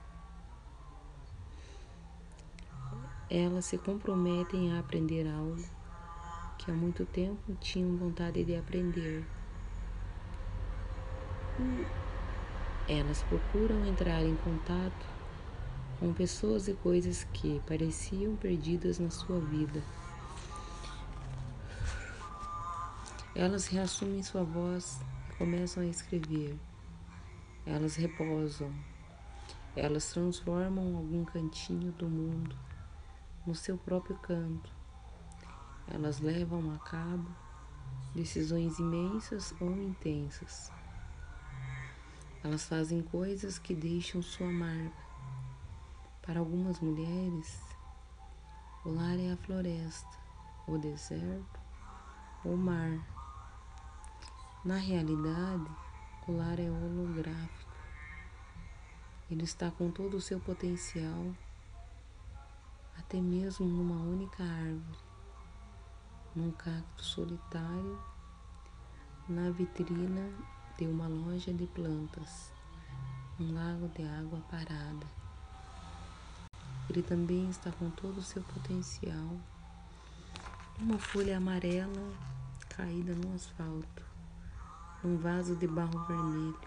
Elas 3.29 3.63
se 3.63 3.77
comprometem 3.77 4.73
a 4.73 4.79
aprender 4.79 5.25
algo 5.25 5.63
que 6.57 6.69
há 6.69 6.73
muito 6.73 7.05
tempo 7.05 7.55
tinham 7.61 7.95
vontade 7.95 8.43
de 8.43 8.53
aprender. 8.57 9.25
Elas 12.89 13.23
procuram 13.23 13.85
entrar 13.85 14.21
em 14.21 14.35
contato 14.35 15.07
com 15.97 16.11
pessoas 16.11 16.67
e 16.67 16.73
coisas 16.73 17.23
que 17.31 17.61
pareciam 17.65 18.35
perdidas 18.35 18.99
na 18.99 19.09
sua 19.09 19.39
vida. 19.39 19.81
Elas 23.33 23.67
reassumem 23.67 24.21
sua 24.21 24.43
voz 24.43 24.99
e 25.29 25.35
começam 25.35 25.83
a 25.83 25.85
escrever, 25.85 26.59
elas 27.65 27.95
reposam, 27.95 28.73
elas 29.75 30.11
transformam 30.11 30.97
algum 30.97 31.23
cantinho 31.23 31.93
do 31.93 32.09
mundo 32.09 32.57
no 33.47 33.55
seu 33.55 33.77
próprio 33.77 34.17
canto, 34.17 34.69
elas 35.87 36.19
levam 36.19 36.73
a 36.73 36.79
cabo 36.79 37.29
decisões 38.13 38.77
imensas 38.79 39.53
ou 39.61 39.71
intensas. 39.71 40.71
Elas 42.43 42.65
fazem 42.65 43.01
coisas 43.01 43.57
que 43.57 43.73
deixam 43.73 44.21
sua 44.21 44.51
marca. 44.51 45.11
Para 46.21 46.39
algumas 46.39 46.79
mulheres, 46.79 47.61
o 48.83 48.89
lar 48.89 49.17
é 49.19 49.31
a 49.31 49.37
floresta, 49.37 50.17
o 50.67 50.77
deserto, 50.77 51.59
o 52.43 52.55
mar. 52.57 53.10
Na 54.63 54.77
realidade, 54.77 55.65
o 56.27 56.37
lar 56.37 56.59
é 56.59 56.69
holográfico. 56.69 57.71
Ele 59.29 59.43
está 59.43 59.71
com 59.71 59.89
todo 59.89 60.17
o 60.17 60.21
seu 60.21 60.39
potencial, 60.39 61.33
até 62.97 63.19
mesmo 63.19 63.65
numa 63.65 63.95
única 63.95 64.43
árvore 64.43 65.11
num 66.35 66.51
cacto 66.51 67.03
solitário 67.03 67.99
na 69.27 69.49
vitrina 69.49 70.29
de 70.77 70.85
uma 70.85 71.07
loja 71.07 71.53
de 71.53 71.67
plantas, 71.67 72.51
um 73.39 73.53
lago 73.53 73.89
de 73.89 74.03
água 74.03 74.39
parada. 74.49 75.05
Ele 76.89 77.01
também 77.01 77.49
está 77.49 77.71
com 77.71 77.89
todo 77.89 78.17
o 78.17 78.23
seu 78.23 78.41
potencial. 78.43 79.37
Uma 80.79 80.97
folha 80.97 81.37
amarela 81.37 82.13
caída 82.69 83.13
no 83.13 83.35
asfalto, 83.35 84.03
num 85.03 85.17
vaso 85.17 85.55
de 85.55 85.67
barro 85.67 86.05
vermelho, 86.05 86.59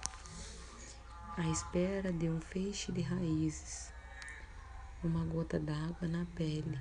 à 1.37 1.49
espera 1.49 2.13
de 2.13 2.29
um 2.29 2.41
feixe 2.41 2.91
de 2.91 3.01
raízes, 3.01 3.93
uma 5.03 5.25
gota 5.25 5.59
d'água 5.59 6.09
na 6.09 6.25
pele. 6.35 6.79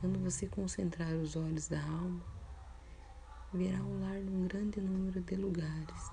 Quando 0.00 0.18
você 0.20 0.46
concentrar 0.46 1.12
os 1.14 1.34
olhos 1.34 1.66
da 1.66 1.82
alma, 1.82 2.22
verá 3.52 3.78
um 3.78 4.00
lar 4.00 4.20
num 4.20 4.46
grande 4.46 4.80
número 4.80 5.20
de 5.20 5.36
lugares. 5.36 6.10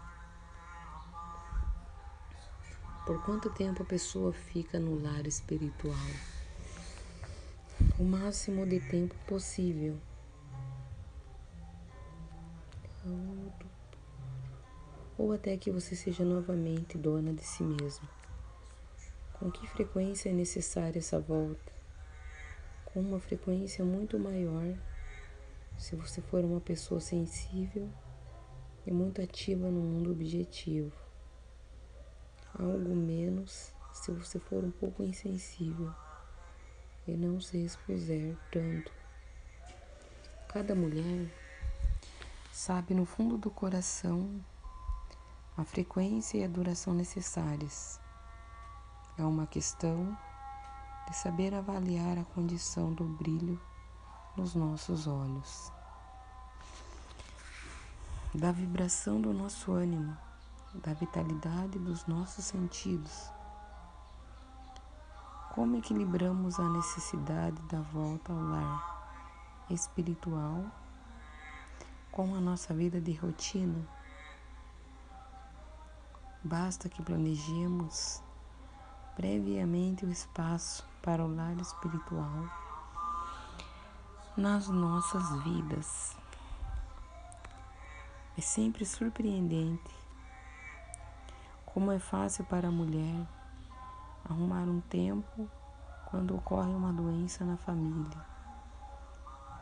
Por 3.05 3.23
quanto 3.23 3.49
tempo 3.51 3.83
a 3.83 3.85
pessoa 3.85 4.33
fica 4.33 4.79
no 4.79 5.01
lar 5.01 5.25
espiritual? 5.27 5.95
O 7.97 8.03
máximo 8.03 8.65
de 8.65 8.79
tempo 8.79 9.15
possível. 9.25 9.97
Ou 15.17 15.33
até 15.33 15.57
que 15.57 15.71
você 15.71 15.95
seja 15.95 16.23
novamente 16.23 16.97
dona 16.97 17.33
de 17.33 17.43
si 17.43 17.63
mesmo. 17.63 18.07
Com 19.33 19.51
que 19.51 19.67
frequência 19.67 20.29
é 20.29 20.33
necessária 20.33 20.99
essa 20.99 21.19
volta? 21.19 21.77
com 22.97 23.01
uma 23.01 23.19
frequência 23.19 23.85
muito 23.85 24.17
maior 24.17 24.75
se 25.77 25.95
você 25.95 26.19
for 26.19 26.43
uma 26.43 26.59
pessoa 26.59 26.99
sensível 26.99 27.87
e 28.87 28.91
muito 28.91 29.21
ativa 29.21 29.69
no 29.69 29.79
mundo 29.79 30.11
objetivo. 30.11 30.91
Algo 32.57 32.95
menos 32.95 33.71
se 33.93 34.11
você 34.11 34.39
for 34.39 34.63
um 34.63 34.71
pouco 34.71 35.03
insensível 35.03 35.93
e 37.07 37.11
não 37.11 37.39
se 37.39 37.63
expuser 37.63 38.35
tanto. 38.51 38.91
Cada 40.47 40.73
mulher 40.73 41.29
sabe 42.51 42.95
no 42.95 43.05
fundo 43.05 43.37
do 43.37 43.51
coração 43.51 44.43
a 45.57 45.63
frequência 45.63 46.37
e 46.37 46.43
a 46.43 46.47
duração 46.47 46.93
necessárias. 46.93 47.99
É 49.17 49.23
uma 49.23 49.47
questão 49.47 50.15
de 51.07 51.15
saber 51.15 51.55
avaliar 51.55 52.19
a 52.19 52.23
condição 52.23 52.93
do 52.93 53.03
brilho 53.03 53.59
nos 54.35 54.53
nossos 54.53 55.07
olhos, 55.07 55.71
da 58.35 58.51
vibração 58.51 59.19
do 59.19 59.33
nosso 59.33 59.71
ânimo, 59.71 60.15
da 60.75 60.93
vitalidade 60.93 61.79
dos 61.79 62.05
nossos 62.05 62.45
sentidos. 62.45 63.31
Como 65.55 65.77
equilibramos 65.77 66.59
a 66.59 66.69
necessidade 66.69 67.59
da 67.63 67.81
volta 67.81 68.31
ao 68.31 68.39
lar 68.39 69.65
espiritual 69.71 70.63
com 72.11 72.35
a 72.35 72.39
nossa 72.39 72.75
vida 72.75 73.01
de 73.01 73.13
rotina? 73.13 73.96
Basta 76.47 76.87
que 76.87 77.01
planejemos 77.01 78.23
previamente 79.17 80.05
o 80.05 80.09
espaço 80.09 80.87
para 81.01 81.21
o 81.21 81.35
lar 81.35 81.57
espiritual 81.57 82.45
nas 84.37 84.69
nossas 84.69 85.43
vidas. 85.43 86.15
É 88.37 88.39
sempre 88.39 88.85
surpreendente 88.85 89.93
como 91.65 91.91
é 91.91 91.99
fácil 91.99 92.45
para 92.45 92.69
a 92.69 92.71
mulher 92.71 93.27
arrumar 94.23 94.69
um 94.69 94.79
tempo 94.79 95.49
quando 96.05 96.33
ocorre 96.33 96.73
uma 96.73 96.93
doença 96.93 97.43
na 97.43 97.57
família, 97.57 98.25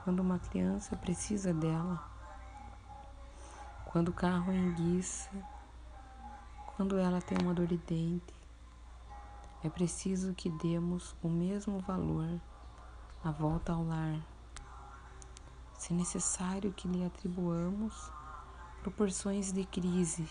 quando 0.04 0.20
uma 0.20 0.38
criança 0.38 0.96
precisa 0.96 1.52
dela, 1.52 2.00
quando 3.86 4.10
o 4.10 4.14
carro 4.14 4.54
enguiça, 4.54 5.32
quando 6.76 6.98
ela 6.98 7.22
tem 7.22 7.38
uma 7.42 7.54
dor 7.54 7.68
de 7.68 7.78
dente, 7.78 8.34
é 9.64 9.70
preciso 9.70 10.34
que 10.34 10.50
demos 10.50 11.16
o 11.24 11.30
mesmo 11.30 11.80
valor 11.80 12.38
à 13.24 13.32
volta 13.32 13.72
ao 13.72 13.82
lar. 13.82 14.20
Se 15.78 15.94
necessário 15.94 16.74
que 16.74 16.88
lhe 16.88 17.06
atribuamos 17.06 18.12
proporções 18.82 19.54
de 19.54 19.64
crise, 19.64 20.28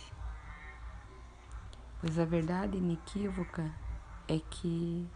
pois 1.99 2.19
a 2.19 2.27
verdade 2.27 2.77
inequívoca 2.77 3.75
é 4.29 4.39
que 4.39 5.09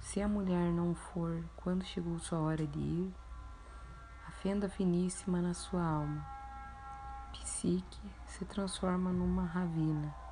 se 0.00 0.22
a 0.22 0.28
mulher 0.28 0.70
não 0.70 0.94
for 0.94 1.44
quando 1.56 1.84
chegou 1.84 2.16
sua 2.20 2.38
hora 2.38 2.64
de 2.64 2.78
ir, 2.78 3.14
a 4.28 4.30
fenda 4.30 4.68
finíssima 4.68 5.42
na 5.42 5.52
sua 5.52 5.84
alma, 5.84 6.24
psique, 7.32 8.00
se 8.24 8.44
transforma 8.44 9.10
numa 9.10 9.44
ravina 9.44 10.27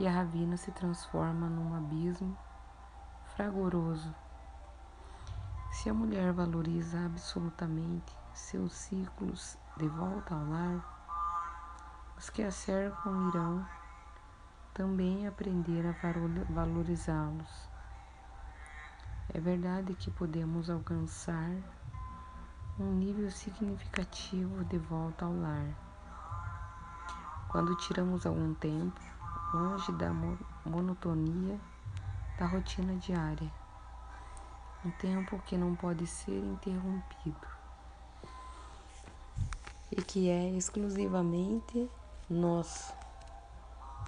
e 0.00 0.08
a 0.08 0.10
ravina 0.10 0.56
se 0.56 0.72
transforma 0.72 1.46
num 1.46 1.76
abismo 1.76 2.34
fragoroso. 3.36 4.14
Se 5.70 5.90
a 5.90 5.94
mulher 5.94 6.32
valoriza 6.32 7.04
absolutamente 7.04 8.16
seus 8.32 8.72
ciclos 8.72 9.58
de 9.76 9.86
volta 9.88 10.34
ao 10.34 10.48
lar, 10.48 12.14
os 12.16 12.30
que 12.30 12.42
a 12.42 12.50
cercam 12.50 13.28
irão 13.28 13.68
também 14.72 15.26
aprender 15.26 15.84
a 15.86 15.94
valorizá-los. 16.50 17.68
É 19.34 19.38
verdade 19.38 19.94
que 19.94 20.10
podemos 20.10 20.70
alcançar 20.70 21.50
um 22.78 22.90
nível 22.94 23.30
significativo 23.30 24.64
de 24.64 24.78
volta 24.78 25.26
ao 25.26 25.34
lar. 25.34 25.66
Quando 27.50 27.76
tiramos 27.76 28.24
algum 28.24 28.54
tempo 28.54 29.19
longe 29.52 29.90
da 29.92 30.10
monotonia 30.64 31.58
da 32.38 32.46
rotina 32.46 32.94
diária. 32.96 33.50
Um 34.84 34.90
tempo 34.92 35.38
que 35.40 35.56
não 35.56 35.74
pode 35.74 36.06
ser 36.06 36.38
interrompido 36.38 37.46
e 39.90 39.96
que 39.96 40.30
é 40.30 40.48
exclusivamente 40.50 41.90
nosso. 42.28 42.94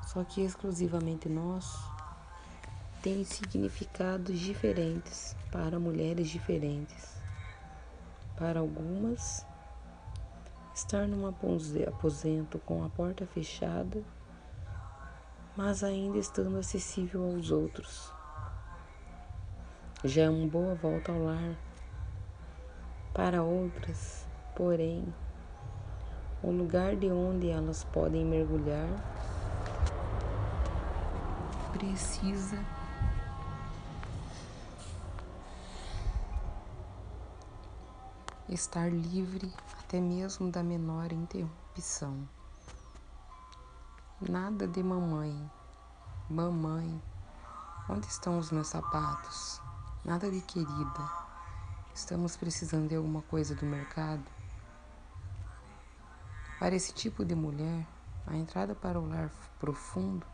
Só 0.06 0.22
que 0.24 0.42
exclusivamente 0.42 1.28
nosso 1.28 1.90
tem 3.02 3.24
significados 3.24 4.38
diferentes 4.38 5.34
para 5.50 5.78
mulheres 5.78 6.28
diferentes. 6.28 7.20
Para 8.36 8.60
algumas, 8.60 9.44
estar 10.74 11.08
num 11.08 11.26
aposento 11.26 12.58
com 12.60 12.84
a 12.84 12.88
porta 12.88 13.26
fechada 13.26 14.02
mas 15.56 15.84
ainda 15.84 16.18
estando 16.18 16.58
acessível 16.58 17.24
aos 17.24 17.50
outros. 17.50 18.12
Já 20.04 20.22
é 20.22 20.30
uma 20.30 20.48
boa 20.48 20.74
volta 20.74 21.12
ao 21.12 21.22
lar. 21.22 21.56
Para 23.14 23.42
outras, 23.42 24.26
porém, 24.56 25.14
o 26.42 26.50
lugar 26.50 26.96
de 26.96 27.10
onde 27.10 27.50
elas 27.50 27.84
podem 27.84 28.24
mergulhar 28.24 28.88
precisa 31.72 32.58
estar 38.48 38.90
livre 38.90 39.52
até 39.78 40.00
mesmo 40.00 40.50
da 40.50 40.62
menor 40.62 41.12
interrupção. 41.12 42.28
Nada 44.28 44.68
de 44.68 44.80
mamãe. 44.84 45.50
Mamãe, 46.30 47.02
onde 47.88 48.06
estão 48.06 48.38
os 48.38 48.52
meus 48.52 48.68
sapatos? 48.68 49.60
Nada 50.04 50.30
de 50.30 50.40
querida. 50.42 51.10
Estamos 51.92 52.36
precisando 52.36 52.88
de 52.88 52.94
alguma 52.94 53.22
coisa 53.22 53.56
do 53.56 53.66
mercado? 53.66 54.22
Para 56.56 56.76
esse 56.76 56.92
tipo 56.94 57.24
de 57.24 57.34
mulher, 57.34 57.84
a 58.24 58.36
entrada 58.36 58.76
para 58.76 59.00
o 59.00 59.08
lar 59.08 59.28
profundo 59.58 60.24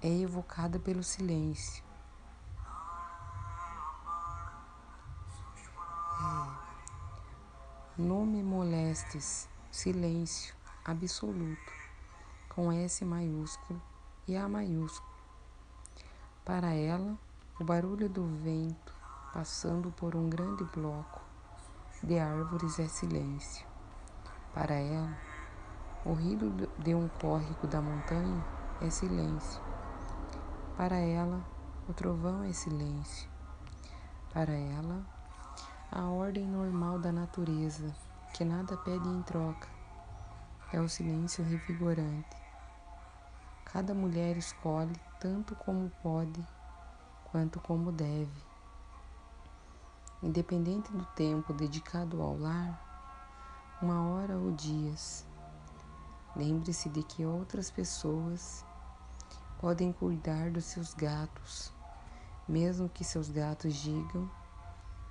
é 0.00 0.08
evocada 0.08 0.78
pelo 0.78 1.02
silêncio. 1.02 1.84
É. 6.20 6.64
Não 7.98 8.24
me 8.24 8.42
molestes, 8.42 9.46
silêncio 9.70 10.54
absoluto, 10.82 11.83
com 12.54 12.70
S 12.70 13.04
maiúsculo 13.04 13.82
e 14.28 14.36
A 14.36 14.48
maiúsculo. 14.48 15.12
Para 16.44 16.72
ela, 16.72 17.18
o 17.60 17.64
barulho 17.64 18.08
do 18.08 18.24
vento 18.44 18.94
passando 19.32 19.90
por 19.90 20.14
um 20.14 20.30
grande 20.30 20.62
bloco 20.64 21.20
de 22.00 22.16
árvores 22.16 22.78
é 22.78 22.86
silêncio. 22.86 23.66
Para 24.52 24.74
ela, 24.74 25.18
o 26.04 26.12
ruído 26.12 26.70
de 26.78 26.94
um 26.94 27.08
córrego 27.20 27.66
da 27.66 27.82
montanha 27.82 28.44
é 28.80 28.88
silêncio. 28.88 29.60
Para 30.76 30.96
ela, 30.96 31.44
o 31.88 31.92
trovão 31.92 32.44
é 32.44 32.52
silêncio. 32.52 33.28
Para 34.32 34.52
ela, 34.52 35.04
a 35.90 36.04
ordem 36.04 36.46
normal 36.46 37.00
da 37.00 37.10
natureza, 37.10 37.92
que 38.32 38.44
nada 38.44 38.76
pede 38.76 39.08
em 39.08 39.22
troca, 39.22 39.68
é 40.72 40.80
o 40.80 40.88
silêncio 40.88 41.42
revigorante. 41.42 42.43
Cada 43.74 43.92
mulher 43.92 44.36
escolhe 44.36 44.94
tanto 45.18 45.56
como 45.56 45.90
pode, 46.00 46.46
quanto 47.24 47.58
como 47.58 47.90
deve. 47.90 48.30
Independente 50.22 50.92
do 50.92 51.04
tempo 51.16 51.52
dedicado 51.52 52.22
ao 52.22 52.38
lar, 52.38 52.80
uma 53.82 54.00
hora 54.10 54.38
ou 54.38 54.52
dias, 54.52 55.26
Lembre-se 56.36 56.88
de 56.88 57.02
que 57.02 57.26
outras 57.26 57.68
pessoas 57.68 58.64
podem 59.60 59.92
cuidar 59.92 60.50
dos 60.50 60.64
seus 60.64 60.94
gatos, 60.94 61.72
mesmo 62.48 62.88
que 62.88 63.04
seus 63.04 63.28
gatos 63.28 63.74
digam 63.74 64.30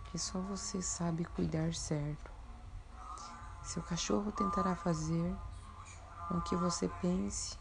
que 0.05 0.17
só 0.17 0.39
você 0.39 0.81
sabe 0.81 1.25
cuidar 1.25 1.73
certo. 1.73 2.31
Seu 3.61 3.83
cachorro 3.83 4.31
tentará 4.31 4.73
fazer 4.73 5.35
com 6.29 6.39
que 6.41 6.55
você 6.55 6.89
pense 7.01 7.57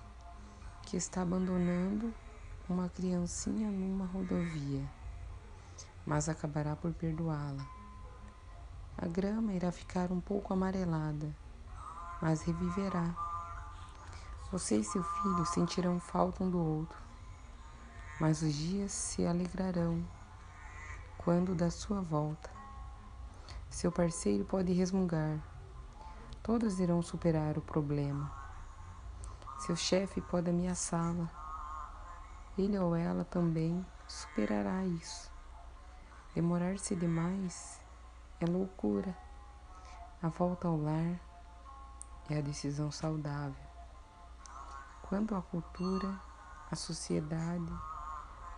que 0.82 0.96
está 0.96 1.22
abandonando 1.22 2.12
uma 2.68 2.88
criancinha 2.88 3.70
numa 3.70 4.06
rodovia, 4.06 4.88
mas 6.06 6.28
acabará 6.28 6.76
por 6.76 6.92
perdoá-la. 6.92 7.66
A 8.96 9.06
grama 9.06 9.52
irá 9.52 9.72
ficar 9.72 10.12
um 10.12 10.20
pouco 10.20 10.52
amarelada, 10.52 11.34
mas 12.20 12.42
reviverá 12.42 13.14
você 14.52 14.76
e 14.76 14.84
seu 14.84 15.02
filho 15.02 15.46
sentirão 15.46 15.98
falta 15.98 16.44
um 16.44 16.50
do 16.50 16.62
outro, 16.62 16.98
mas 18.20 18.42
os 18.42 18.52
dias 18.52 18.92
se 18.92 19.26
alegrarão 19.26 20.06
quando 21.16 21.54
da 21.54 21.70
sua 21.70 22.02
volta. 22.02 22.50
Seu 23.70 23.90
parceiro 23.90 24.44
pode 24.44 24.70
resmungar, 24.74 25.38
todos 26.42 26.80
irão 26.80 27.00
superar 27.00 27.56
o 27.56 27.62
problema. 27.62 28.41
Seu 29.64 29.76
chefe 29.76 30.20
pode 30.20 30.50
ameaçá-la, 30.50 31.30
ele 32.58 32.76
ou 32.76 32.96
ela 32.96 33.24
também 33.24 33.86
superará 34.08 34.84
isso. 34.84 35.30
Demorar-se 36.34 36.96
demais 36.96 37.80
é 38.40 38.44
loucura. 38.44 39.16
A 40.20 40.26
volta 40.26 40.66
ao 40.66 40.76
lar 40.76 41.16
é 42.28 42.38
a 42.38 42.40
decisão 42.40 42.90
saudável. 42.90 43.64
Quando 45.02 45.36
a 45.36 45.40
cultura, 45.40 46.12
a 46.68 46.74
sociedade 46.74 47.72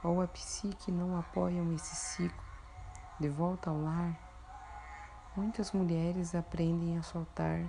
ou 0.02 0.22
a 0.22 0.26
psique 0.26 0.90
não 0.90 1.18
apoiam 1.18 1.70
esse 1.74 1.94
ciclo 1.94 2.44
de 3.20 3.28
volta 3.28 3.68
ao 3.68 3.78
lar, 3.78 4.18
muitas 5.36 5.70
mulheres 5.72 6.34
aprendem 6.34 6.96
a 6.96 7.02
soltar 7.02 7.68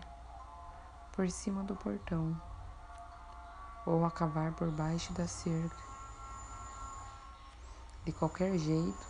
por 1.12 1.30
cima 1.30 1.62
do 1.66 1.76
portão 1.76 2.55
ou 3.86 4.06
a 4.06 4.12
cavar 4.12 4.52
por 4.54 4.70
baixo 4.72 5.14
da 5.14 5.28
cerca. 5.28 5.84
De 8.06 8.12
qualquer 8.12 8.58
jeito, 8.58 9.06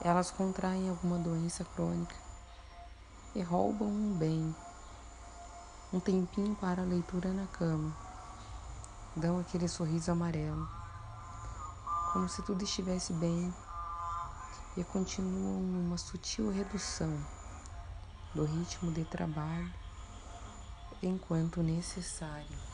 elas 0.00 0.30
contraem 0.30 0.88
alguma 0.88 1.18
doença 1.18 1.64
crônica 1.64 2.16
e 3.34 3.42
roubam 3.42 3.88
um 3.88 4.14
bem, 4.14 4.54
um 5.92 6.00
tempinho 6.00 6.54
para 6.56 6.82
a 6.82 6.86
leitura 6.86 7.32
na 7.32 7.46
cama 7.46 7.92
dão 9.14 9.38
aquele 9.38 9.68
sorriso 9.68 10.10
amarelo, 10.10 10.68
como 12.12 12.28
se 12.28 12.42
tudo 12.42 12.64
estivesse 12.64 13.12
bem, 13.12 13.52
e 14.76 14.82
continuam 14.84 15.60
numa 15.60 15.98
sutil 15.98 16.50
redução 16.50 17.14
do 18.34 18.44
ritmo 18.44 18.90
de 18.90 19.04
trabalho 19.04 19.70
enquanto 21.02 21.62
necessário. 21.62 22.71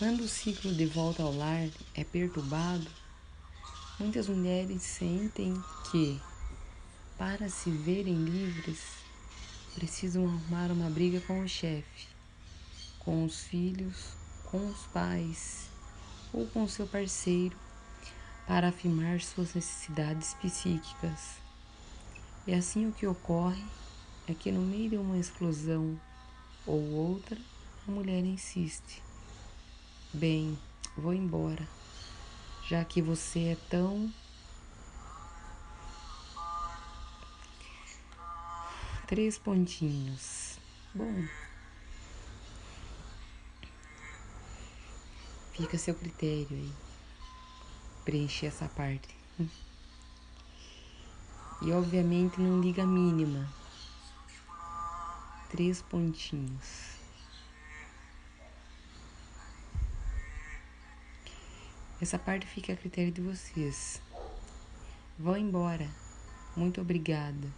Quando 0.00 0.22
o 0.22 0.28
ciclo 0.28 0.72
de 0.72 0.86
volta 0.86 1.22
ao 1.22 1.36
lar 1.36 1.68
é 1.94 2.02
perturbado, 2.02 2.86
muitas 3.98 4.28
mulheres 4.28 4.82
sentem 4.82 5.52
que, 5.90 6.18
para 7.18 7.50
se 7.50 7.70
verem 7.70 8.14
livres, 8.14 8.80
precisam 9.74 10.24
arrumar 10.24 10.72
uma 10.72 10.88
briga 10.88 11.20
com 11.20 11.42
o 11.42 11.46
chefe, 11.46 12.08
com 12.98 13.26
os 13.26 13.40
filhos, 13.40 14.14
com 14.46 14.70
os 14.70 14.86
pais 14.86 15.68
ou 16.32 16.46
com 16.46 16.66
seu 16.66 16.86
parceiro 16.86 17.54
para 18.46 18.68
afirmar 18.68 19.20
suas 19.20 19.52
necessidades 19.52 20.32
psíquicas. 20.40 21.36
E 22.46 22.54
assim 22.54 22.88
o 22.88 22.92
que 22.92 23.06
ocorre 23.06 23.66
é 24.26 24.32
que 24.32 24.50
no 24.50 24.62
meio 24.62 24.88
de 24.88 24.96
uma 24.96 25.18
explosão 25.18 26.00
ou 26.66 26.80
outra, 26.90 27.36
a 27.86 27.90
mulher 27.90 28.24
insiste 28.24 29.09
Bem, 30.12 30.58
vou 30.96 31.14
embora, 31.14 31.68
já 32.68 32.84
que 32.84 33.00
você 33.00 33.50
é 33.50 33.56
tão. 33.68 34.12
Três 39.06 39.38
pontinhos. 39.38 40.58
Bom, 40.92 41.24
fica 45.52 45.76
a 45.76 45.78
seu 45.78 45.94
critério 45.94 46.48
aí. 46.50 46.72
Preencher 48.04 48.46
essa 48.46 48.68
parte. 48.68 49.16
E 51.62 51.70
obviamente 51.70 52.40
não 52.40 52.60
liga 52.60 52.82
a 52.82 52.86
mínima. 52.86 53.48
Três 55.50 55.82
pontinhos. 55.82 56.99
Essa 62.00 62.18
parte 62.18 62.46
fica 62.46 62.72
a 62.72 62.76
critério 62.76 63.12
de 63.12 63.20
vocês. 63.20 64.00
Vão 65.18 65.36
embora. 65.36 65.88
Muito 66.56 66.80
obrigada. 66.80 67.48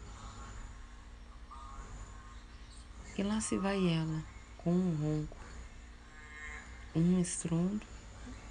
E 3.17 3.23
lá 3.23 3.41
se 3.41 3.57
vai 3.59 3.87
ela, 3.89 4.23
com 4.59 4.73
um 4.73 4.97
ronco, 4.97 5.37
um 6.95 7.21
estrondo 7.21 7.87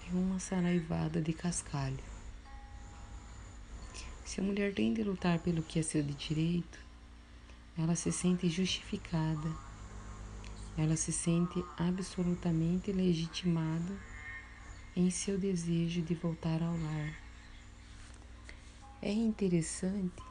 e 0.07 0.15
uma 0.15 0.39
saraivada 0.39 1.21
de 1.21 1.33
cascalho. 1.33 2.03
Se 4.25 4.39
a 4.39 4.43
mulher 4.43 4.73
tem 4.73 4.93
de 4.93 5.03
lutar 5.03 5.39
pelo 5.39 5.63
que 5.63 5.79
é 5.79 5.83
seu 5.83 6.01
de 6.01 6.13
direito, 6.13 6.79
ela 7.77 7.95
se 7.95 8.11
sente 8.11 8.47
justificada 8.49 9.49
ela 10.77 10.95
se 10.95 11.11
sente 11.11 11.63
absolutamente 11.77 12.91
legitimada 12.91 13.93
em 14.95 15.09
seu 15.09 15.37
desejo 15.37 16.01
de 16.01 16.13
voltar 16.13 16.61
ao 16.61 16.73
lar. 16.73 17.13
É 19.01 19.11
interessante 19.11 20.21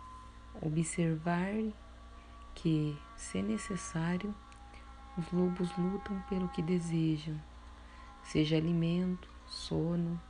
observar 0.61 1.55
que, 2.55 2.97
se 3.17 3.41
necessário, 3.41 4.35
os 5.17 5.33
lobos 5.33 5.71
lutam 5.79 6.21
pelo 6.29 6.49
que 6.49 6.61
desejam, 6.61 7.41
seja 8.23 8.57
alimento, 8.57 9.29
sono, 9.47 10.21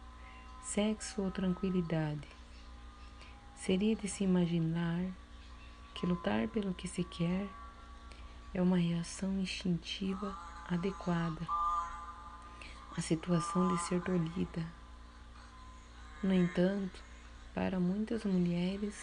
sexo 0.62 1.22
ou 1.22 1.30
tranquilidade. 1.30 2.28
Seria 3.56 3.96
de 3.96 4.08
se 4.08 4.22
imaginar 4.22 5.04
que 5.94 6.06
lutar 6.06 6.46
pelo 6.48 6.72
que 6.72 6.86
se 6.86 7.02
quer 7.02 7.48
é 8.54 8.62
uma 8.62 8.78
reação 8.78 9.38
instintiva 9.40 10.38
adequada 10.68 11.59
à 12.96 13.00
situação 13.00 13.74
de 13.74 13.82
ser 13.82 14.00
tolhida. 14.02 14.64
No 16.22 16.34
entanto, 16.34 17.02
para 17.54 17.80
muitas 17.80 18.24
mulheres, 18.24 18.94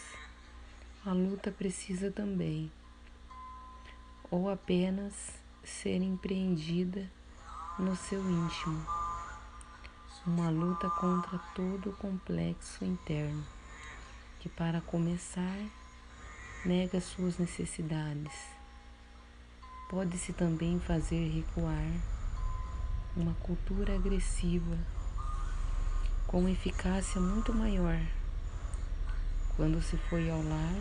a 1.06 1.14
luta 1.14 1.52
precisa 1.52 2.12
também, 2.12 2.72
ou 4.30 4.50
apenas 4.50 5.14
ser 5.64 6.02
empreendida 6.02 7.10
no 7.80 7.96
seu 7.96 8.20
íntimo, 8.20 8.86
uma 10.26 10.50
luta 10.50 10.90
contra 10.90 11.40
todo 11.56 11.90
o 11.90 11.96
complexo 11.96 12.84
interno, 12.84 13.46
que 14.40 14.50
para 14.50 14.82
começar 14.82 15.58
nega 16.66 17.00
suas 17.00 17.38
necessidades. 17.38 18.34
Pode-se 19.90 20.34
também 20.34 20.80
fazer 20.82 21.30
recuar 21.30 22.16
uma 23.18 23.34
cultura 23.41 23.95
agressiva 23.95 24.78
com 26.28 26.47
eficácia 26.47 27.20
muito 27.20 27.51
maior 27.51 27.99
quando 29.55 29.82
se 29.82 29.97
foi 29.97 30.30
ao 30.30 30.43
lar 30.43 30.76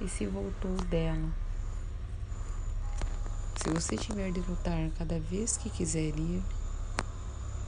e 0.00 0.08
se 0.08 0.26
voltou 0.26 0.74
dela. 0.88 1.28
Se 3.62 3.68
você 3.68 3.96
tiver 3.96 4.32
de 4.32 4.40
lutar 4.40 4.90
cada 4.96 5.20
vez 5.20 5.58
que 5.58 5.68
quiser 5.68 6.18
ir, 6.18 6.42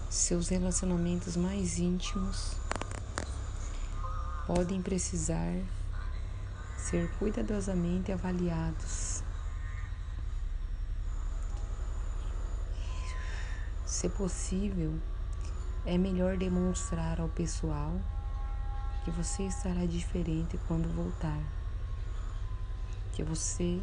seus 0.08 0.48
relacionamentos 0.48 1.36
mais 1.36 1.78
íntimos 1.78 2.56
podem 4.46 4.80
precisar 4.80 5.54
ser 6.78 7.10
cuidadosamente 7.18 8.10
avaliados. 8.10 9.22
Se 13.98 14.08
possível, 14.08 14.96
é 15.84 15.98
melhor 15.98 16.36
demonstrar 16.36 17.20
ao 17.20 17.28
pessoal 17.28 18.00
que 19.04 19.10
você 19.10 19.42
estará 19.42 19.84
diferente 19.86 20.56
quando 20.68 20.88
voltar, 20.94 21.42
que 23.12 23.24
você 23.24 23.82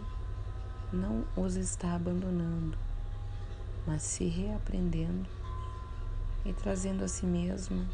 não 0.93 1.25
os 1.35 1.57
está 1.57 1.95
abandonando, 1.95 2.77
mas 3.85 4.03
se 4.03 4.23
reaprendendo 4.29 5.27
e 6.45 6.53
trazendo 6.53 7.03
a 7.03 7.09
si 7.09 7.25
mesmo 7.25 7.85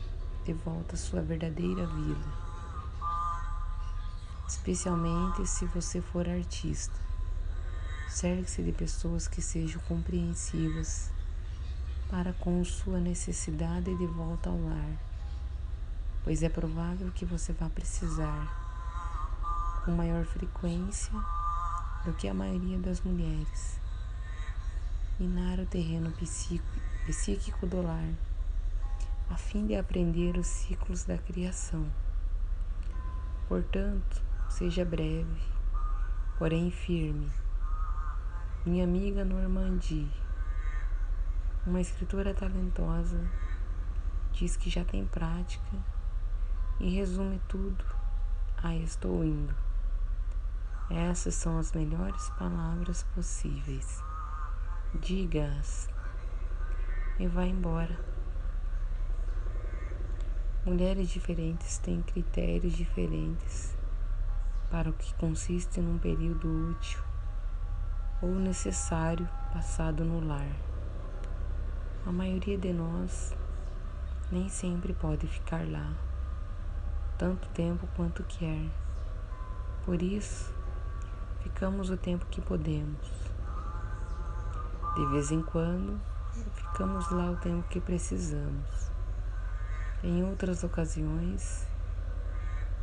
de 0.45 0.53
volta 0.53 0.95
sua 0.95 1.23
verdadeira 1.23 1.87
vida 1.87 2.51
especialmente 4.47 5.47
se 5.47 5.65
você 5.65 6.01
for 6.01 6.29
artista. 6.29 6.99
Cerque-se 8.07 8.61
de 8.61 8.73
pessoas 8.73 9.27
que 9.27 9.41
sejam 9.41 9.81
compreensivas 9.87 11.09
para 12.11 12.33
com 12.33 12.63
sua 12.63 12.99
necessidade 12.99 13.95
de 13.97 14.05
volta 14.05 14.49
ao 14.49 14.61
lar, 14.61 14.99
pois 16.23 16.43
é 16.43 16.49
provável 16.49 17.11
que 17.11 17.25
você 17.25 17.53
vá 17.53 17.69
precisar 17.69 18.59
com 19.83 19.91
maior 19.91 20.25
frequência 20.25 21.13
do 22.05 22.13
que 22.13 22.27
a 22.27 22.33
maioria 22.33 22.77
das 22.77 23.01
mulheres 23.01 23.79
minar 25.19 25.59
o 25.59 25.65
terreno 25.65 26.13
psíquico 27.07 27.65
do 27.65 27.81
lar, 27.81 28.09
a 29.29 29.37
fim 29.37 29.65
de 29.65 29.75
aprender 29.75 30.37
os 30.37 30.45
ciclos 30.45 31.05
da 31.05 31.17
criação. 31.17 31.85
Portanto, 33.47 34.31
Seja 34.51 34.83
breve, 34.83 35.41
porém 36.37 36.69
firme. 36.69 37.31
Minha 38.65 38.83
amiga 38.83 39.23
Normandie, 39.23 40.11
uma 41.65 41.79
escritora 41.79 42.33
talentosa, 42.33 43.23
diz 44.31 44.57
que 44.57 44.69
já 44.69 44.83
tem 44.83 45.05
prática 45.05 45.77
e 46.79 46.89
resume 46.89 47.39
tudo 47.47 47.85
a 48.57 48.75
estou 48.75 49.23
indo. 49.23 49.53
Essas 50.89 51.35
são 51.35 51.59
as 51.59 51.71
melhores 51.71 52.29
palavras 52.31 53.03
possíveis. 53.15 54.03
Diga-as 54.99 55.87
e 57.19 57.27
vá 57.27 57.45
embora. 57.45 57.97
Mulheres 60.65 61.09
diferentes 61.09 61.77
têm 61.77 62.01
critérios 62.01 62.73
diferentes 62.73 63.77
para 64.69 64.89
o 64.89 64.93
que 64.93 65.13
consiste 65.15 65.79
num 65.79 65.99
período 65.99 66.71
útil 66.71 67.03
ou 68.21 68.33
necessário 68.35 69.29
passado 69.53 70.03
no 70.03 70.19
lar. 70.25 70.70
A 72.05 72.11
maioria 72.11 72.57
de 72.57 72.73
nós 72.73 73.35
nem 74.31 74.49
sempre 74.49 74.93
pode 74.93 75.27
ficar 75.27 75.67
lá 75.69 75.93
tanto 77.17 77.47
tempo 77.49 77.87
quanto 77.95 78.23
quer. 78.23 78.69
Por 79.85 80.01
isso, 80.01 80.53
ficamos 81.41 81.89
o 81.89 81.97
tempo 81.97 82.25
que 82.27 82.41
podemos. 82.41 83.07
De 84.95 85.05
vez 85.07 85.31
em 85.31 85.41
quando, 85.41 85.99
ficamos 86.53 87.09
lá 87.11 87.31
o 87.31 87.37
tempo 87.37 87.67
que 87.69 87.79
precisamos. 87.79 88.91
Em 90.03 90.23
outras 90.23 90.63
ocasiões, 90.63 91.67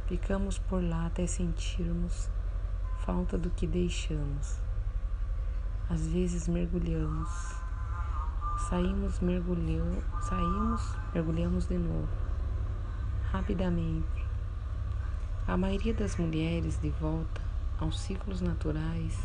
Ficamos 0.09 0.59
por 0.59 0.83
lá 0.83 1.05
até 1.05 1.27
sentirmos 1.27 2.31
falta 3.05 3.37
do 3.37 3.51
que 3.51 3.67
deixamos. 3.67 4.59
Às 5.87 6.09
vezes 6.09 6.49
mergulhamos, 6.49 7.29
saímos, 8.59 9.21
mergulhamos, 9.21 10.05
saímos, 10.21 10.97
mergulhamos 11.15 11.67
de 11.67 11.79
novo, 11.79 12.09
rapidamente. 13.33 14.27
A 15.47 15.57
maioria 15.57 15.95
das 15.95 16.17
mulheres 16.17 16.79
de 16.81 16.91
volta 16.91 17.41
aos 17.79 17.99
ciclos 18.01 18.41
naturais 18.41 19.19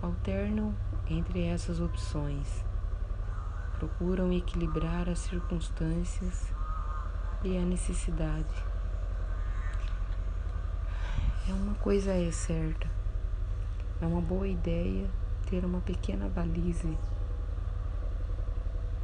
alternam 0.00 0.74
entre 1.08 1.44
essas 1.44 1.80
opções, 1.80 2.64
procuram 3.78 4.32
equilibrar 4.32 5.08
as 5.08 5.18
circunstâncias 5.18 6.52
e 7.42 7.56
a 7.56 7.62
necessidade 7.62 8.72
é 11.48 11.52
uma 11.52 11.74
coisa 11.74 12.12
é 12.12 12.30
certa. 12.30 12.88
É 14.00 14.06
uma 14.06 14.20
boa 14.20 14.46
ideia 14.46 15.10
ter 15.50 15.64
uma 15.64 15.80
pequena 15.80 16.28
valise 16.28 16.96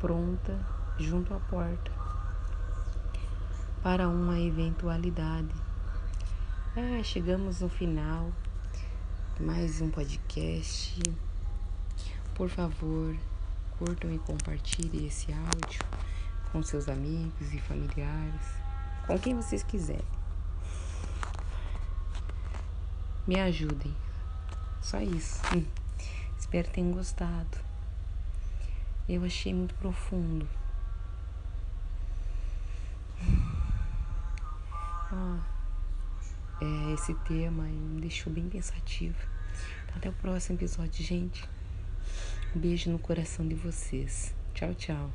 pronta 0.01 0.59
junto 0.99 1.34
à 1.34 1.40
porta 1.40 1.90
para 3.82 4.09
uma 4.09 4.38
eventualidade. 4.38 5.55
É, 6.76 7.03
chegamos 7.03 7.61
no 7.61 7.68
final 7.68 8.30
mais 9.40 9.80
um 9.80 9.90
podcast. 9.90 11.01
Por 12.34 12.49
favor, 12.49 13.16
curtam 13.78 14.12
e 14.12 14.18
compartilhem 14.18 15.07
esse 15.07 15.32
áudio 15.32 15.80
com 16.53 16.62
seus 16.62 16.88
amigos 16.88 17.53
e 17.53 17.61
familiares, 17.61 18.46
com 19.07 19.18
quem 19.18 19.34
vocês 19.34 19.62
quiserem. 19.62 20.05
Me 23.26 23.40
ajudem. 23.40 23.94
Só 24.80 25.01
isso. 25.01 25.42
Hum. 25.55 25.64
Espero 26.38 26.68
que 26.68 26.74
tenham 26.74 26.92
gostado. 26.92 27.68
Eu 29.09 29.24
achei 29.24 29.54
muito 29.54 29.74
profundo. 29.76 30.46
Ah, 35.11 35.40
é, 36.61 36.92
esse 36.92 37.14
tema 37.14 37.64
me 37.64 38.02
deixou 38.02 38.30
bem 38.30 38.46
pensativo. 38.48 39.16
Até 39.96 40.11
o 40.11 40.12
próximo 40.12 40.59
episódio, 40.59 41.02
gente. 41.02 41.48
Um 42.54 42.61
beijo 42.61 42.90
no 42.90 42.98
coração 42.98 43.48
de 43.48 43.54
vocês. 43.54 44.34
Tchau, 44.52 44.74
tchau. 44.74 45.11